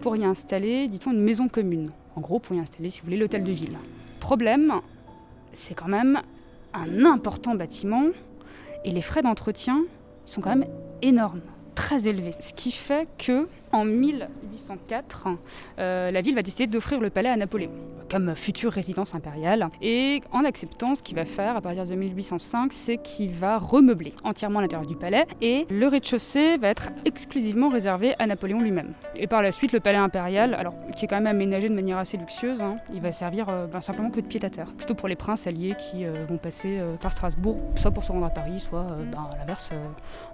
pour 0.00 0.16
y 0.16 0.24
installer, 0.24 0.88
dit-on, 0.88 1.12
une 1.12 1.22
maison 1.22 1.48
commune. 1.48 1.90
En 2.16 2.20
gros, 2.20 2.38
pour 2.38 2.56
y 2.56 2.58
installer, 2.58 2.90
si 2.90 3.00
vous 3.00 3.06
voulez, 3.06 3.18
l'hôtel 3.18 3.44
de 3.44 3.52
ville. 3.52 3.76
Problème, 4.20 4.72
c'est 5.52 5.74
quand 5.74 5.88
même 5.88 6.20
un 6.74 7.04
important 7.04 7.54
bâtiment 7.54 8.04
et 8.84 8.90
les 8.90 9.00
frais 9.00 9.22
d'entretien 9.22 9.84
sont 10.24 10.40
quand 10.40 10.54
même 10.54 10.68
énormes, 11.02 11.40
très 11.74 12.08
élevés. 12.08 12.34
Ce 12.40 12.52
qui 12.52 12.72
fait 12.72 13.08
que 13.18 13.48
en 13.72 13.84
1804, 13.84 15.28
euh, 15.78 16.10
la 16.10 16.20
ville 16.20 16.34
va 16.34 16.42
décider 16.42 16.66
d'offrir 16.66 17.00
le 17.00 17.10
palais 17.10 17.28
à 17.28 17.36
Napoléon 17.36 17.70
comme 18.10 18.34
future 18.34 18.72
résidence 18.72 19.14
impériale. 19.14 19.68
Et 19.82 20.22
en 20.32 20.44
acceptant, 20.44 20.94
ce 20.94 21.02
qu'il 21.02 21.16
va 21.16 21.24
faire 21.24 21.56
à 21.56 21.60
partir 21.60 21.86
de 21.86 21.94
1805, 21.94 22.72
c'est 22.72 22.98
qu'il 22.98 23.30
va 23.30 23.58
remeubler 23.58 24.12
entièrement 24.24 24.60
l'intérieur 24.60 24.88
du 24.88 24.96
palais 24.96 25.26
et 25.40 25.66
le 25.70 25.88
rez-de-chaussée 25.88 26.56
va 26.58 26.68
être 26.68 26.90
exclusivement 27.04 27.68
réservé 27.68 28.14
à 28.18 28.26
Napoléon 28.26 28.60
lui-même. 28.60 28.92
Et 29.16 29.26
par 29.26 29.42
la 29.42 29.52
suite, 29.52 29.72
le 29.72 29.80
palais 29.80 29.98
impérial, 29.98 30.54
alors 30.54 30.74
qui 30.94 31.04
est 31.04 31.08
quand 31.08 31.16
même 31.16 31.26
aménagé 31.26 31.68
de 31.68 31.74
manière 31.74 31.98
assez 31.98 32.16
luxueuse, 32.16 32.62
hein, 32.62 32.76
il 32.94 33.00
va 33.00 33.12
servir 33.12 33.48
euh, 33.48 33.66
ben, 33.66 33.80
simplement 33.80 34.10
que 34.10 34.20
de 34.20 34.26
pied 34.26 34.44
à 34.44 34.50
terre, 34.50 34.72
plutôt 34.72 34.94
pour 34.94 35.08
les 35.08 35.16
princes 35.16 35.46
alliés 35.46 35.74
qui 35.74 36.04
euh, 36.04 36.24
vont 36.28 36.38
passer 36.38 36.80
par 37.00 37.12
Strasbourg, 37.12 37.58
soit 37.74 37.90
pour 37.90 38.04
se 38.04 38.12
rendre 38.12 38.26
à 38.26 38.30
Paris, 38.30 38.60
soit 38.60 38.86
ben, 39.10 39.28
à 39.32 39.38
l'inverse 39.38 39.70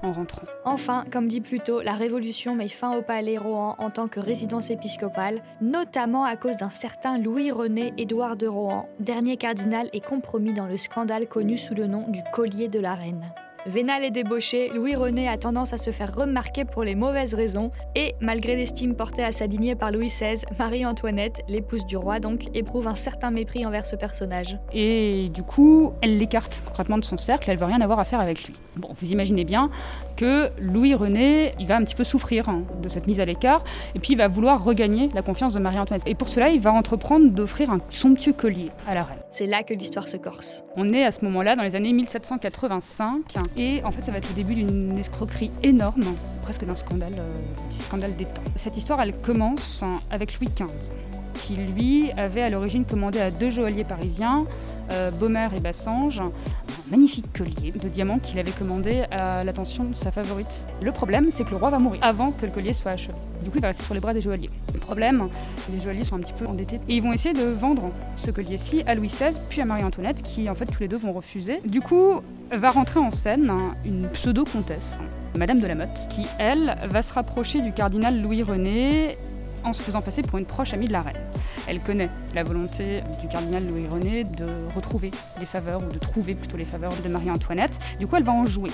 en 0.03 0.13
rentrant. 0.13 0.43
Enfin, 0.65 1.05
comme 1.11 1.29
dit 1.29 1.41
plus 1.41 1.61
tôt, 1.61 1.81
la 1.81 1.95
Révolution 1.95 2.55
met 2.55 2.69
fin 2.69 2.97
au 2.97 3.03
palais 3.03 3.22
Rohan 3.39 3.75
en 3.79 3.91
tant 3.91 4.09
que 4.09 4.21
résidence 4.21 4.71
épiscopale, 4.71 5.43
notamment 5.61 6.25
à 6.25 6.37
cause 6.37 6.57
d'un 6.57 6.71
certain 6.71 7.19
Louis 7.19 7.51
René 7.51 7.93
Édouard 7.97 8.37
de 8.37 8.47
Rohan, 8.47 8.89
dernier 9.01 9.37
cardinal 9.37 9.89
et 9.93 10.01
compromis 10.01 10.53
dans 10.53 10.67
le 10.67 10.79
scandale 10.79 11.27
connu 11.27 11.57
sous 11.57 11.75
le 11.75 11.87
nom 11.87 12.07
du 12.09 12.21
collier 12.33 12.69
de 12.69 12.81
la 12.81 12.95
reine. 12.95 13.33
Vénal 13.65 14.03
et 14.03 14.11
débauché, 14.11 14.71
Louis-René 14.75 15.29
a 15.29 15.39
tendance 15.39 15.73
à 15.73 15.79
se 15.79 15.93
faire 15.93 16.13
remarquer 16.13 16.65
pour 16.65 16.83
les 16.83 16.97
mauvaises 16.97 17.33
raisons, 17.33 17.71
et 17.95 18.17
malgré 18.21 18.57
l'estime 18.57 18.97
portée 18.97 19.23
à 19.23 19.31
sa 19.31 19.47
lignée 19.47 19.77
par 19.77 19.93
Louis 19.93 20.09
XVI, 20.09 20.43
Marie-Antoinette, 20.59 21.43
l'épouse 21.49 21.87
du 21.87 21.97
roi 21.97 22.19
donc, 22.19 22.47
éprouve 22.55 22.89
un 22.89 22.97
certain 22.97 23.31
mépris 23.31 23.65
envers 23.65 23.87
ce 23.87 23.95
personnage. 23.95 24.59
Et 24.73 25.29
du 25.33 25.45
coup, 25.45 25.93
elle 26.03 26.19
l'écarte 26.19 26.61
concrètement 26.67 26.99
de 26.99 27.05
son 27.05 27.19
cercle, 27.19 27.49
elle 27.51 27.59
veut 27.59 27.67
rien 27.67 27.81
avoir 27.81 28.01
à 28.01 28.05
faire 28.05 28.19
avec 28.19 28.43
lui. 28.43 28.55
Bon, 28.77 28.89
vous 28.99 29.13
imaginez 29.13 29.45
bien 29.45 29.71
que 30.17 30.49
Louis-René, 30.61 31.53
il 31.61 31.67
va 31.67 31.77
un 31.77 31.85
petit 31.85 31.95
peu 31.95 32.05
souffrir 32.05 32.49
hein, 32.49 32.63
de 32.83 32.89
cette 32.89 33.07
mise 33.07 33.21
à 33.21 33.25
l'écart, 33.25 33.65
et 33.95 33.99
puis 33.99 34.13
il 34.13 34.17
va 34.17 34.29
vouloir 34.29 34.65
regagner 34.65 35.11
la 35.15 35.23
confiance 35.23 35.53
de 35.53 35.59
Marie-Antoinette. 35.59 36.07
Et 36.07 36.15
pour 36.15 36.29
cela, 36.29 36.49
il 36.49 36.61
va 36.61 36.73
entreprendre 36.73 37.31
d'offrir 37.31 37.71
un 37.71 37.81
somptueux 37.91 38.33
collier 38.33 38.71
à 38.87 38.95
la 38.95 39.05
reine. 39.05 39.19
C'est 39.31 39.47
là 39.47 39.63
que 39.63 39.75
l'histoire 39.75 40.09
se 40.09 40.17
corse. 40.17 40.65
On 40.77 40.93
est 40.93 41.05
à 41.05 41.13
ce 41.13 41.25
moment-là, 41.25 41.55
dans 41.55 41.63
les 41.63 41.77
années 41.77 41.93
1785, 41.93 43.23
et 43.59 43.85
en 43.85 43.91
fait, 43.91 44.03
ça 44.03 44.13
va 44.13 44.19
être 44.19 44.29
le 44.29 44.35
début 44.35 44.55
d'une 44.55 44.99
escroquerie 44.99 45.51
énorme, 45.63 46.05
presque 46.43 46.65
d'un 46.65 46.75
scandale, 46.75 47.15
euh, 47.19 47.29
scandale 47.71 48.17
d'État. 48.17 48.41
Cette 48.57 48.77
histoire, 48.77 49.03
elle 49.03 49.15
commence 49.17 49.85
avec 50.11 50.39
Louis 50.39 50.49
XV, 50.49 50.69
qui 51.35 51.57
lui 51.57 52.13
avait 52.17 52.43
à 52.43 52.51
l'origine 52.51 52.85
commandé 52.85 53.21
à 53.21 53.31
deux 53.31 53.51
joailliers 53.51 53.85
parisiens, 53.85 54.45
euh, 54.91 55.11
Baumer 55.11 55.49
et 55.57 55.61
Bassange, 55.61 56.21
magnifique 56.91 57.27
collier 57.37 57.73
de 57.73 57.89
diamants 57.89 58.19
qu'il 58.19 58.39
avait 58.39 58.51
commandé 58.51 59.05
à 59.11 59.45
l'attention 59.45 59.85
de 59.85 59.95
sa 59.95 60.13
favorite. 60.13 60.67
Le 60.83 60.93
problème, 60.93 61.29
c'est 61.31 61.45
que 61.45 61.51
le 61.51 61.57
roi 61.57 61.71
va 61.71 61.79
mourir 61.79 62.01
avant 62.03 62.33
que 62.33 62.45
le 62.45 62.53
collier 62.53 62.73
soit 62.73 62.93
achevé. 62.93 63.15
Du 63.43 63.51
coup, 63.51 63.57
il 63.57 63.63
va 63.63 63.69
rester 63.69 63.83
sur 63.85 63.95
les 63.95 64.01
bras 64.01 64.13
des 64.13 64.21
joailliers. 64.21 64.51
Le 64.75 64.79
problème, 64.79 65.29
les 65.73 65.81
joailliers 65.81 66.05
sont 66.05 66.17
un 66.17 66.21
petit 66.21 66.35
peu 66.35 66.47
endettés 66.47 66.79
et 66.89 66.97
ils 66.97 67.03
vont 67.03 67.13
essayer 67.13 67.35
de 67.35 67.49
vendre 67.49 67.91
ce 68.17 68.31
collier-ci 68.31 68.83
à 68.87 68.95
Louis 68.95 69.09
XVI 69.09 69.39
puis 69.49 69.61
à 69.61 69.65
Marie-Antoinette 69.65 70.23
qui, 70.23 70.51
en 70.51 70.55
fait, 70.55 70.67
tous 70.67 70.81
les 70.81 70.89
deux 70.89 70.99
vont 70.99 71.13
refuser. 71.13 71.61
Du 71.65 71.81
coup, 71.81 72.21
va 72.51 72.71
rentrer 72.71 73.01
en 73.01 73.11
scène 73.11 73.51
une 73.85 74.09
pseudo-comtesse, 74.09 74.99
Madame 75.39 75.61
de 75.61 75.67
la 75.67 75.75
Motte, 75.75 76.09
qui, 76.11 76.27
elle, 76.39 76.77
va 76.87 77.03
se 77.03 77.13
rapprocher 77.15 77.63
du 77.63 77.73
cardinal 77.73 78.21
Louis-René 78.21 79.17
en 79.65 79.73
se 79.73 79.83
faisant 79.83 80.03
passer 80.03 80.23
pour 80.23 80.39
une 80.39 80.47
proche 80.47 80.73
amie 80.73 80.87
de 80.87 80.93
la 80.93 81.03
reine. 81.03 81.23
Elle 81.67 81.81
connaît 81.83 82.11
la 82.35 82.43
volonté 82.43 83.03
du 83.21 83.29
cardinal 83.29 83.67
Louis-René 83.67 84.25
de 84.25 84.47
retrouver 84.75 85.11
les 85.39 85.47
faveurs, 85.47 85.83
ou 85.83 85.93
de 85.93 85.99
trouver 85.99 86.35
plutôt 86.35 86.57
les 86.57 86.65
faveurs 86.65 86.93
de 87.03 87.09
Marie-Antoinette. 87.09 87.73
Du 87.99 88.07
coup, 88.07 88.17
elle 88.17 88.25
va 88.25 88.33
en 88.33 88.47
jouer. 88.47 88.71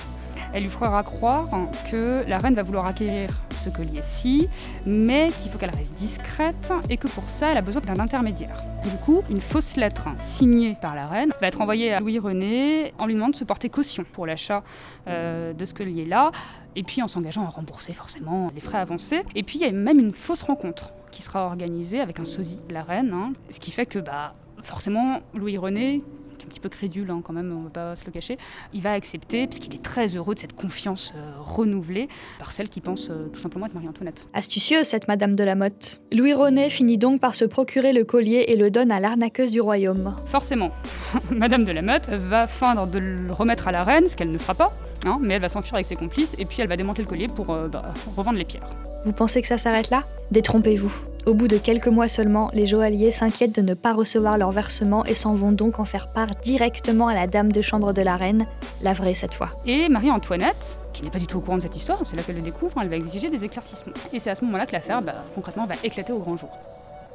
Elle 0.53 0.63
lui 0.63 0.69
fera 0.69 1.01
croire 1.03 1.47
que 1.91 2.23
la 2.27 2.37
reine 2.39 2.55
va 2.55 2.63
vouloir 2.63 2.85
acquérir 2.87 3.29
ce 3.55 3.69
collier-ci, 3.69 4.47
mais 4.85 5.27
qu'il 5.41 5.51
faut 5.51 5.57
qu'elle 5.57 5.75
reste 5.75 5.95
discrète 5.95 6.73
et 6.89 6.97
que 6.97 7.07
pour 7.07 7.29
ça, 7.29 7.51
elle 7.51 7.57
a 7.57 7.61
besoin 7.61 7.81
d'un 7.81 7.99
intermédiaire. 7.99 8.61
Du 8.83 8.97
coup, 8.97 9.21
une 9.29 9.41
fausse 9.41 9.75
lettre 9.75 10.07
signée 10.17 10.75
par 10.81 10.95
la 10.95 11.07
reine 11.07 11.31
va 11.39 11.47
être 11.47 11.61
envoyée 11.61 11.93
à 11.93 11.99
Louis-René 11.99 12.93
en 12.97 13.05
lui 13.05 13.13
demandant 13.13 13.31
de 13.31 13.35
se 13.35 13.43
porter 13.43 13.69
caution 13.69 14.05
pour 14.11 14.25
l'achat 14.25 14.63
euh, 15.07 15.53
de 15.53 15.65
ce 15.65 15.73
collier-là, 15.73 16.31
et 16.75 16.83
puis 16.83 17.01
en 17.01 17.07
s'engageant 17.07 17.43
à 17.43 17.49
rembourser 17.49 17.93
forcément 17.93 18.49
les 18.55 18.61
frais 18.61 18.77
avancés. 18.79 19.23
Et 19.35 19.43
puis 19.43 19.59
il 19.59 19.61
y 19.61 19.69
a 19.69 19.71
même 19.71 19.99
une 19.99 20.13
fausse 20.13 20.43
rencontre 20.43 20.93
qui 21.11 21.21
sera 21.21 21.45
organisée 21.45 21.99
avec 21.99 22.19
un 22.19 22.25
sosie, 22.25 22.59
la 22.69 22.83
reine, 22.83 23.11
hein. 23.13 23.33
ce 23.49 23.59
qui 23.59 23.71
fait 23.71 23.85
que 23.85 23.99
bah, 23.99 24.35
forcément 24.63 25.19
Louis-René, 25.33 26.01
un 26.01 26.18
petit 26.49 26.59
peu 26.59 26.69
crédule 26.69 27.09
hein, 27.11 27.21
quand 27.23 27.33
même, 27.33 27.51
on 27.51 27.59
ne 27.59 27.63
va 27.65 27.69
pas 27.69 27.95
se 27.95 28.05
le 28.05 28.11
cacher, 28.11 28.37
il 28.73 28.81
va 28.81 28.91
accepter 28.91 29.47
parce 29.47 29.59
qu'il 29.59 29.73
est 29.73 29.83
très 29.83 30.07
heureux 30.15 30.35
de 30.35 30.39
cette 30.39 30.55
confiance 30.55 31.13
euh, 31.15 31.31
renouvelée 31.39 32.09
par 32.37 32.51
celle 32.51 32.69
qui 32.69 32.81
pense 32.81 33.09
euh, 33.09 33.27
tout 33.31 33.39
simplement 33.39 33.65
être 33.65 33.73
Marie-Antoinette. 33.73 34.27
Astucieuse 34.33 34.85
cette 34.85 35.07
Madame 35.07 35.35
de 35.35 35.43
la 35.43 35.55
Motte. 35.55 36.01
Louis 36.11 36.33
René 36.33 36.69
finit 36.69 36.97
donc 36.97 37.21
par 37.21 37.35
se 37.35 37.45
procurer 37.45 37.93
le 37.93 38.03
collier 38.03 38.45
et 38.49 38.55
le 38.55 38.71
donne 38.71 38.91
à 38.91 38.99
l'arnaqueuse 38.99 39.51
du 39.51 39.61
royaume. 39.61 40.15
Forcément, 40.25 40.71
Madame 41.31 41.63
de 41.63 41.71
la 41.71 41.81
Motte 41.81 42.09
va 42.09 42.47
feindre 42.47 42.87
de 42.87 42.99
le 42.99 43.31
remettre 43.31 43.67
à 43.67 43.71
la 43.71 43.83
reine, 43.83 44.07
ce 44.07 44.15
qu'elle 44.15 44.31
ne 44.31 44.37
fera 44.37 44.55
pas, 44.55 44.73
hein, 45.05 45.17
mais 45.21 45.35
elle 45.35 45.41
va 45.41 45.49
s'enfuir 45.49 45.75
avec 45.75 45.85
ses 45.85 45.95
complices 45.95 46.35
et 46.37 46.45
puis 46.45 46.61
elle 46.61 46.67
va 46.67 46.77
démanteler 46.77 47.03
le 47.03 47.09
collier 47.09 47.27
pour 47.27 47.51
euh, 47.51 47.67
bah, 47.67 47.93
revendre 48.15 48.37
les 48.37 48.45
pierres. 48.45 48.67
Vous 49.05 49.13
pensez 49.13 49.41
que 49.41 49.47
ça 49.47 49.57
s'arrête 49.57 49.89
là? 49.89 50.03
Détrompez-vous. 50.31 50.91
Au 51.25 51.33
bout 51.33 51.47
de 51.47 51.57
quelques 51.57 51.87
mois 51.87 52.07
seulement, 52.07 52.49
les 52.53 52.65
joailliers 52.65 53.11
s'inquiètent 53.11 53.55
de 53.55 53.61
ne 53.61 53.73
pas 53.73 53.93
recevoir 53.93 54.37
leur 54.37 54.51
versement 54.51 55.05
et 55.05 55.15
s'en 55.15 55.35
vont 55.35 55.51
donc 55.51 55.79
en 55.79 55.85
faire 55.85 56.11
part 56.11 56.35
directement 56.43 57.07
à 57.07 57.13
la 57.13 57.27
dame 57.27 57.51
de 57.51 57.61
chambre 57.61 57.93
de 57.93 58.01
la 58.01 58.17
reine, 58.17 58.45
la 58.81 58.93
vraie 58.93 59.13
cette 59.13 59.33
fois. 59.33 59.49
Et 59.65 59.89
Marie-Antoinette, 59.89 60.79
qui 60.91 61.03
n'est 61.03 61.11
pas 61.11 61.19
du 61.19 61.27
tout 61.27 61.37
au 61.37 61.41
courant 61.41 61.57
de 61.57 61.61
cette 61.61 61.75
histoire, 61.75 61.99
c'est 62.03 62.15
là 62.15 62.23
qu'elle 62.23 62.35
le 62.35 62.41
découvre, 62.41 62.73
elle 62.81 62.89
va 62.89 62.95
exiger 62.95 63.29
des 63.29 63.43
éclaircissements. 63.45 63.93
Et 64.11 64.19
c'est 64.19 64.29
à 64.29 64.35
ce 64.35 64.43
moment-là 64.45 64.65
que 64.65 64.73
l'affaire, 64.73 65.01
bah, 65.01 65.15
concrètement, 65.35 65.65
va 65.65 65.75
éclater 65.83 66.13
au 66.13 66.19
grand 66.19 66.35
jour. 66.35 66.49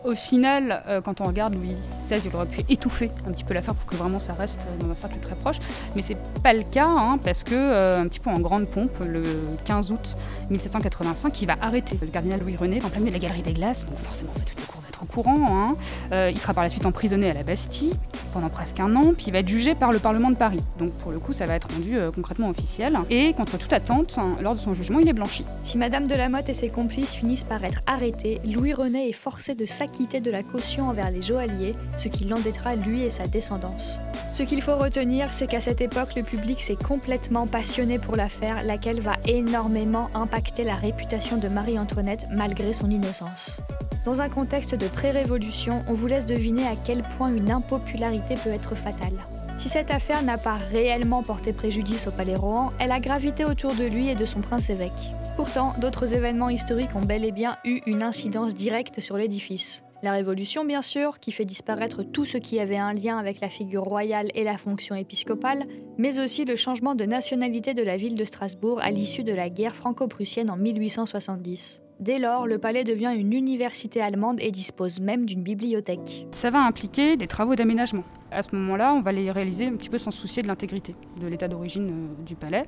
Au 0.04 0.14
final, 0.14 0.82
euh, 0.86 1.00
quand 1.00 1.22
on 1.22 1.24
regarde 1.24 1.54
Louis 1.54 1.72
XVI, 1.72 2.20
il 2.26 2.36
aurait 2.36 2.44
pu 2.44 2.62
étouffer 2.68 3.10
un 3.26 3.32
petit 3.32 3.42
peu 3.42 3.54
l'affaire 3.54 3.74
pour 3.74 3.86
que 3.86 3.96
vraiment 3.96 4.18
ça 4.18 4.34
reste 4.34 4.66
dans 4.78 4.90
un 4.90 4.94
cercle 4.94 5.18
très 5.18 5.34
proche. 5.34 5.56
Mais 5.96 6.02
c'est 6.02 6.18
pas 6.42 6.52
le 6.52 6.62
cas, 6.62 6.86
hein, 6.86 7.18
parce 7.24 7.42
que, 7.42 7.54
euh, 7.54 8.02
un 8.02 8.08
petit 8.08 8.20
peu 8.20 8.28
en 8.28 8.38
grande 8.38 8.66
pompe, 8.66 8.98
le 9.00 9.22
15 9.64 9.92
août 9.92 10.16
1785, 10.50 11.40
il 11.40 11.46
va 11.46 11.56
arrêter 11.62 11.96
le 11.98 12.06
cardinal 12.08 12.40
Louis 12.40 12.56
René 12.56 12.82
en 12.84 12.90
plein 12.90 13.00
de 13.00 13.10
la 13.10 13.18
galerie 13.18 13.42
des 13.42 13.54
glaces. 13.54 13.86
Donc 13.86 13.96
forcément, 13.96 14.30
on 14.36 14.38
va 14.38 14.44
tout 14.44 14.83
courant. 15.04 15.46
Hein. 15.50 15.76
Euh, 16.12 16.30
il 16.32 16.38
sera 16.38 16.54
par 16.54 16.64
la 16.64 16.70
suite 16.70 16.86
emprisonné 16.86 17.30
à 17.30 17.34
la 17.34 17.42
Bastille 17.42 17.94
pendant 18.32 18.48
presque 18.48 18.80
un 18.80 18.94
an, 18.96 19.12
puis 19.14 19.26
il 19.28 19.32
va 19.32 19.38
être 19.38 19.48
jugé 19.48 19.74
par 19.74 19.92
le 19.92 19.98
Parlement 19.98 20.30
de 20.30 20.36
Paris. 20.36 20.60
Donc 20.78 20.92
pour 20.98 21.12
le 21.12 21.18
coup, 21.18 21.32
ça 21.32 21.46
va 21.46 21.54
être 21.54 21.68
rendu 21.72 21.96
euh, 21.96 22.10
concrètement 22.10 22.48
officiel. 22.48 22.98
Et 23.10 23.32
contre 23.34 23.58
toute 23.58 23.72
attente, 23.72 24.16
hein, 24.18 24.36
lors 24.40 24.54
de 24.54 24.60
son 24.60 24.74
jugement, 24.74 24.98
il 24.98 25.08
est 25.08 25.12
blanchi. 25.12 25.44
Si 25.62 25.78
Madame 25.78 26.06
de 26.06 26.14
la 26.14 26.28
Motte 26.28 26.48
et 26.48 26.54
ses 26.54 26.68
complices 26.68 27.14
finissent 27.14 27.44
par 27.44 27.64
être 27.64 27.80
arrêtés, 27.86 28.40
Louis-René 28.44 29.08
est 29.08 29.12
forcé 29.12 29.54
de 29.54 29.66
s'acquitter 29.66 30.20
de 30.20 30.30
la 30.30 30.42
caution 30.42 30.88
envers 30.88 31.10
les 31.10 31.22
joailliers, 31.22 31.74
ce 31.96 32.08
qui 32.08 32.24
l'endettera 32.24 32.76
lui 32.76 33.02
et 33.02 33.10
sa 33.10 33.26
descendance. 33.26 34.00
Ce 34.32 34.42
qu'il 34.42 34.62
faut 34.62 34.76
retenir, 34.76 35.32
c'est 35.32 35.46
qu'à 35.46 35.60
cette 35.60 35.80
époque, 35.80 36.14
le 36.16 36.22
public 36.22 36.60
s'est 36.60 36.76
complètement 36.76 37.46
passionné 37.46 37.98
pour 37.98 38.16
l'affaire, 38.16 38.62
laquelle 38.64 39.00
va 39.00 39.14
énormément 39.26 40.08
impacter 40.14 40.64
la 40.64 40.74
réputation 40.74 41.36
de 41.36 41.48
Marie-Antoinette 41.48 42.26
malgré 42.30 42.72
son 42.72 42.90
innocence. 42.90 43.60
Dans 44.04 44.20
un 44.20 44.28
contexte 44.28 44.74
de 44.74 44.86
pré-révolution, 44.86 45.80
on 45.88 45.94
vous 45.94 46.06
laisse 46.06 46.26
deviner 46.26 46.66
à 46.66 46.76
quel 46.76 47.02
point 47.16 47.34
une 47.34 47.50
impopularité 47.50 48.34
peut 48.34 48.50
être 48.50 48.74
fatale. 48.74 49.14
Si 49.56 49.70
cette 49.70 49.90
affaire 49.90 50.22
n'a 50.22 50.36
pas 50.36 50.56
réellement 50.56 51.22
porté 51.22 51.54
préjudice 51.54 52.06
au 52.06 52.10
palais 52.10 52.36
Rohan, 52.36 52.70
elle 52.78 52.92
a 52.92 53.00
gravité 53.00 53.46
autour 53.46 53.74
de 53.74 53.84
lui 53.84 54.08
et 54.08 54.14
de 54.14 54.26
son 54.26 54.42
prince-évêque. 54.42 55.14
Pourtant, 55.36 55.72
d'autres 55.80 56.12
événements 56.12 56.50
historiques 56.50 56.94
ont 56.94 57.04
bel 57.04 57.24
et 57.24 57.32
bien 57.32 57.56
eu 57.64 57.80
une 57.86 58.02
incidence 58.02 58.54
directe 58.54 59.00
sur 59.00 59.16
l'édifice. 59.16 59.84
La 60.02 60.12
Révolution, 60.12 60.66
bien 60.66 60.82
sûr, 60.82 61.18
qui 61.18 61.32
fait 61.32 61.46
disparaître 61.46 62.02
tout 62.02 62.26
ce 62.26 62.36
qui 62.36 62.60
avait 62.60 62.76
un 62.76 62.92
lien 62.92 63.16
avec 63.16 63.40
la 63.40 63.48
figure 63.48 63.84
royale 63.84 64.28
et 64.34 64.44
la 64.44 64.58
fonction 64.58 64.94
épiscopale, 64.94 65.64
mais 65.96 66.18
aussi 66.18 66.44
le 66.44 66.56
changement 66.56 66.94
de 66.94 67.06
nationalité 67.06 67.72
de 67.72 67.82
la 67.82 67.96
ville 67.96 68.16
de 68.16 68.24
Strasbourg 68.26 68.80
à 68.82 68.90
l'issue 68.90 69.24
de 69.24 69.32
la 69.32 69.48
guerre 69.48 69.74
franco-prussienne 69.74 70.50
en 70.50 70.56
1870. 70.56 71.83
Dès 72.00 72.18
lors, 72.18 72.46
le 72.46 72.58
palais 72.58 72.82
devient 72.82 73.14
une 73.16 73.32
université 73.32 74.00
allemande 74.00 74.38
et 74.40 74.50
dispose 74.50 74.98
même 74.98 75.26
d'une 75.26 75.42
bibliothèque. 75.42 76.26
Ça 76.32 76.50
va 76.50 76.64
impliquer 76.64 77.16
des 77.16 77.28
travaux 77.28 77.54
d'aménagement. 77.54 78.02
À 78.32 78.42
ce 78.42 78.54
moment-là, 78.56 78.94
on 78.94 79.00
va 79.00 79.12
les 79.12 79.30
réaliser 79.30 79.66
un 79.66 79.76
petit 79.76 79.90
peu 79.90 79.98
sans 79.98 80.10
soucier 80.10 80.42
de 80.42 80.48
l'intégrité 80.48 80.96
de 81.20 81.28
l'état 81.28 81.46
d'origine 81.46 81.88
euh, 81.90 82.24
du 82.24 82.34
palais, 82.34 82.66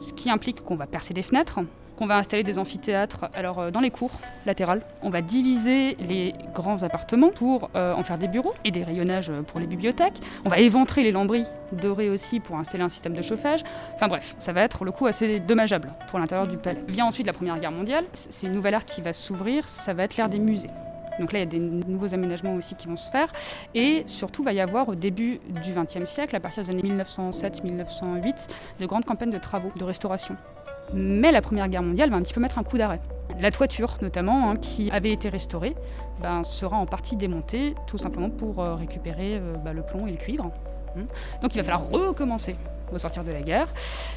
ce 0.00 0.12
qui 0.12 0.30
implique 0.30 0.62
qu'on 0.62 0.74
va 0.74 0.86
percer 0.86 1.14
des 1.14 1.22
fenêtres, 1.22 1.60
qu'on 1.96 2.06
va 2.06 2.16
installer 2.16 2.42
des 2.42 2.58
amphithéâtres 2.58 3.26
alors 3.34 3.58
euh, 3.58 3.70
dans 3.70 3.80
les 3.80 3.90
cours 3.90 4.12
latérales. 4.44 4.82
On 5.02 5.10
va 5.10 5.22
diviser 5.22 5.96
les 6.08 6.34
grands 6.54 6.82
appartements 6.82 7.30
pour 7.30 7.70
euh, 7.74 7.94
en 7.94 8.02
faire 8.02 8.18
des 8.18 8.28
bureaux 8.28 8.54
et 8.64 8.70
des 8.70 8.84
rayonnages 8.84 9.30
pour 9.46 9.60
les 9.60 9.66
bibliothèques. 9.66 10.20
On 10.44 10.48
va 10.48 10.58
éventrer 10.58 11.02
les 11.02 11.12
lambris 11.12 11.44
dorés 11.72 12.10
aussi 12.10 12.40
pour 12.40 12.56
installer 12.56 12.84
un 12.84 12.88
système 12.88 13.14
de 13.14 13.22
chauffage. 13.22 13.64
Enfin 13.94 14.08
bref, 14.08 14.34
ça 14.38 14.52
va 14.52 14.62
être 14.62 14.84
le 14.84 14.92
coup 14.92 15.06
assez 15.06 15.40
dommageable 15.40 15.92
pour 16.08 16.18
l'intérieur 16.18 16.46
du 16.46 16.56
palais. 16.56 16.82
Vient 16.88 17.06
ensuite 17.06 17.26
la 17.26 17.32
Première 17.32 17.58
Guerre 17.58 17.72
mondiale. 17.72 18.04
C'est 18.12 18.46
une 18.46 18.52
nouvelle 18.52 18.74
ère 18.74 18.84
qui 18.84 19.00
va 19.00 19.12
s'ouvrir, 19.12 19.68
ça 19.68 19.94
va 19.94 20.04
être 20.04 20.16
l'ère 20.16 20.28
des 20.28 20.38
musées. 20.38 20.70
Donc 21.18 21.32
là, 21.32 21.38
il 21.38 21.42
y 21.42 21.46
a 21.46 21.50
des 21.50 21.58
nouveaux 21.58 22.14
aménagements 22.14 22.54
aussi 22.54 22.74
qui 22.74 22.88
vont 22.88 22.96
se 22.96 23.10
faire. 23.10 23.32
Et 23.74 24.04
surtout, 24.06 24.42
va 24.42 24.52
y 24.52 24.60
avoir 24.60 24.88
au 24.88 24.94
début 24.94 25.40
du 25.48 25.72
XXe 25.72 26.08
siècle, 26.08 26.36
à 26.36 26.40
partir 26.40 26.62
des 26.62 26.70
années 26.70 26.82
1907-1908, 26.82 28.48
de 28.80 28.86
grandes 28.86 29.04
campagnes 29.04 29.30
de 29.30 29.38
travaux, 29.38 29.72
de 29.76 29.84
restauration. 29.84 30.36
Mais 30.94 31.32
la 31.32 31.40
Première 31.40 31.68
Guerre 31.68 31.82
mondiale 31.82 32.10
va 32.10 32.16
un 32.16 32.22
petit 32.22 32.34
peu 32.34 32.40
mettre 32.40 32.58
un 32.58 32.62
coup 32.62 32.78
d'arrêt. 32.78 33.00
La 33.40 33.50
toiture, 33.50 33.98
notamment, 34.02 34.50
hein, 34.50 34.56
qui 34.56 34.90
avait 34.90 35.12
été 35.12 35.28
restaurée, 35.28 35.74
ben, 36.22 36.42
sera 36.42 36.76
en 36.76 36.86
partie 36.86 37.16
démontée, 37.16 37.74
tout 37.86 37.98
simplement 37.98 38.30
pour 38.30 38.62
euh, 38.62 38.74
récupérer 38.76 39.36
euh, 39.36 39.56
bah, 39.56 39.72
le 39.72 39.82
plomb 39.82 40.06
et 40.06 40.12
le 40.12 40.16
cuivre. 40.16 40.44
Hein. 40.44 41.02
Donc 41.42 41.54
il 41.54 41.58
va 41.58 41.64
falloir 41.64 41.90
recommencer 41.90 42.56
au 42.92 42.98
sortir 42.98 43.24
de 43.24 43.32
la 43.32 43.42
guerre. 43.42 43.68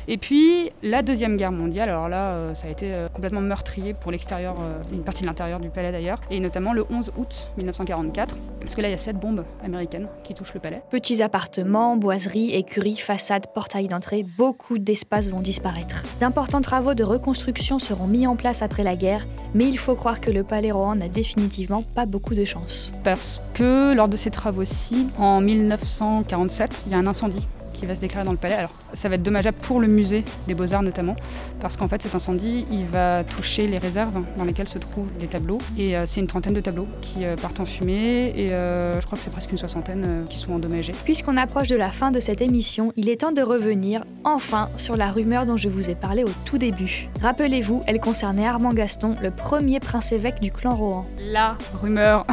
Et 0.07 0.17
puis 0.17 0.71
la 0.83 1.01
Deuxième 1.01 1.37
Guerre 1.37 1.51
mondiale, 1.51 1.89
alors 1.89 2.09
là, 2.09 2.31
euh, 2.31 2.53
ça 2.53 2.67
a 2.67 2.69
été 2.69 2.93
euh, 2.93 3.07
complètement 3.09 3.41
meurtrier 3.41 3.93
pour 3.93 4.11
l'extérieur, 4.11 4.55
euh, 4.59 4.81
une 4.93 5.03
partie 5.03 5.21
de 5.21 5.27
l'intérieur 5.27 5.59
du 5.59 5.69
palais 5.69 5.91
d'ailleurs, 5.91 6.19
et 6.29 6.39
notamment 6.39 6.73
le 6.73 6.85
11 6.89 7.11
août 7.17 7.51
1944, 7.57 8.37
parce 8.61 8.75
que 8.75 8.81
là, 8.81 8.89
il 8.89 8.91
y 8.91 8.95
a 8.95 8.97
sept 8.97 9.17
bombes 9.17 9.45
américaines 9.63 10.07
qui 10.23 10.33
touchent 10.33 10.53
le 10.53 10.59
palais. 10.59 10.81
Petits 10.89 11.21
appartements, 11.21 11.97
boiseries, 11.97 12.55
écuries, 12.55 12.97
façades, 12.97 13.47
portails 13.53 13.87
d'entrée, 13.87 14.25
beaucoup 14.37 14.77
d'espaces 14.77 15.27
vont 15.27 15.41
disparaître. 15.41 16.03
D'importants 16.19 16.61
travaux 16.61 16.93
de 16.93 17.03
reconstruction 17.03 17.79
seront 17.79 18.07
mis 18.07 18.27
en 18.27 18.35
place 18.35 18.61
après 18.61 18.83
la 18.83 18.95
guerre, 18.95 19.25
mais 19.53 19.65
il 19.65 19.77
faut 19.77 19.95
croire 19.95 20.21
que 20.21 20.31
le 20.31 20.43
palais 20.43 20.71
Rohan 20.71 20.95
n'a 20.95 21.09
définitivement 21.09 21.83
pas 21.95 22.05
beaucoup 22.05 22.35
de 22.35 22.45
chance. 22.45 22.91
Parce 23.03 23.41
que 23.53 23.93
lors 23.93 24.07
de 24.07 24.17
ces 24.17 24.31
travaux-ci, 24.31 25.07
en 25.17 25.41
1947, 25.41 26.83
il 26.87 26.91
y 26.91 26.95
a 26.95 26.97
un 26.97 27.07
incendie 27.07 27.45
qui 27.79 27.85
va 27.85 27.95
se 27.95 28.01
déclarer 28.01 28.25
dans 28.25 28.31
le 28.31 28.37
palais. 28.37 28.55
Alors, 28.55 28.73
ça 28.93 29.07
va 29.07 29.15
être 29.15 29.23
dommageable 29.23 29.57
pour 29.61 29.79
le 29.79 29.87
musée 29.87 30.25
des 30.47 30.53
Beaux-Arts 30.53 30.83
notamment, 30.83 31.15
parce 31.61 31.77
qu'en 31.77 31.87
fait, 31.87 32.01
cet 32.01 32.13
incendie, 32.13 32.65
il 32.71 32.85
va 32.85 33.23
toucher 33.23 33.67
les 33.67 33.77
réserves 33.77 34.21
dans 34.37 34.43
lesquelles 34.43 34.67
se 34.67 34.77
trouvent 34.77 35.11
les 35.19 35.27
tableaux. 35.27 35.59
Et 35.77 35.95
euh, 35.95 36.03
c'est 36.05 36.19
une 36.19 36.27
trentaine 36.27 36.53
de 36.53 36.61
tableaux 36.61 36.87
qui 37.01 37.23
euh, 37.23 37.35
partent 37.35 37.59
en 37.59 37.65
fumée, 37.65 38.33
et 38.35 38.53
euh, 38.53 38.99
je 38.99 39.05
crois 39.05 39.17
que 39.17 39.23
c'est 39.23 39.29
presque 39.29 39.51
une 39.51 39.57
soixantaine 39.57 40.25
qui 40.29 40.37
sont 40.37 40.53
endommagés. 40.53 40.93
Puisqu'on 41.05 41.37
approche 41.37 41.69
de 41.69 41.75
la 41.75 41.89
fin 41.89 42.11
de 42.11 42.19
cette 42.19 42.41
émission, 42.41 42.91
il 42.97 43.07
est 43.09 43.21
temps 43.21 43.31
de 43.31 43.41
revenir, 43.41 44.03
enfin, 44.25 44.67
sur 44.75 44.97
la 44.97 45.11
rumeur 45.11 45.45
dont 45.45 45.57
je 45.57 45.69
vous 45.69 45.89
ai 45.89 45.95
parlé 45.95 46.23
au 46.23 46.31
tout 46.43 46.57
début. 46.57 47.09
Rappelez-vous, 47.21 47.81
elle 47.87 47.99
concernait 47.99 48.45
Armand 48.45 48.73
Gaston, 48.73 49.15
le 49.21 49.31
premier 49.31 49.79
prince-évêque 49.79 50.41
du 50.41 50.51
clan 50.51 50.75
Rohan. 50.75 51.05
La 51.31 51.57
rumeur 51.81 52.25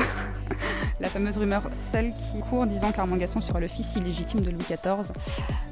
la 1.00 1.08
fameuse 1.08 1.36
rumeur, 1.36 1.62
celle 1.72 2.12
qui 2.14 2.40
court 2.48 2.66
disant 2.66 2.92
qu'Armand 2.92 3.16
Gaston 3.16 3.40
serait 3.40 3.60
le 3.60 3.68
fils 3.68 3.96
illégitime 3.96 4.40
de 4.40 4.50
Louis 4.50 4.64
XIV. 4.64 5.12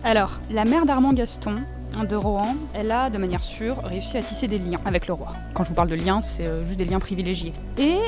Alors, 0.02 0.40
la 0.50 0.64
mère 0.64 0.84
d'Armand 0.86 1.12
Gaston, 1.12 1.62
de 2.08 2.16
Rohan, 2.16 2.56
elle 2.74 2.90
a, 2.90 3.08
de 3.08 3.18
manière 3.18 3.42
sûre, 3.42 3.78
réussi 3.84 4.16
à 4.18 4.22
tisser 4.22 4.48
des 4.48 4.58
liens 4.58 4.80
avec 4.84 5.06
le 5.06 5.14
roi. 5.14 5.32
Quand 5.54 5.64
je 5.64 5.68
vous 5.68 5.74
parle 5.74 5.88
de 5.88 5.94
liens, 5.94 6.20
c'est 6.20 6.46
euh, 6.46 6.64
juste 6.64 6.78
des 6.78 6.84
liens 6.84 6.98
privilégiés. 6.98 7.52
Et 7.78 7.98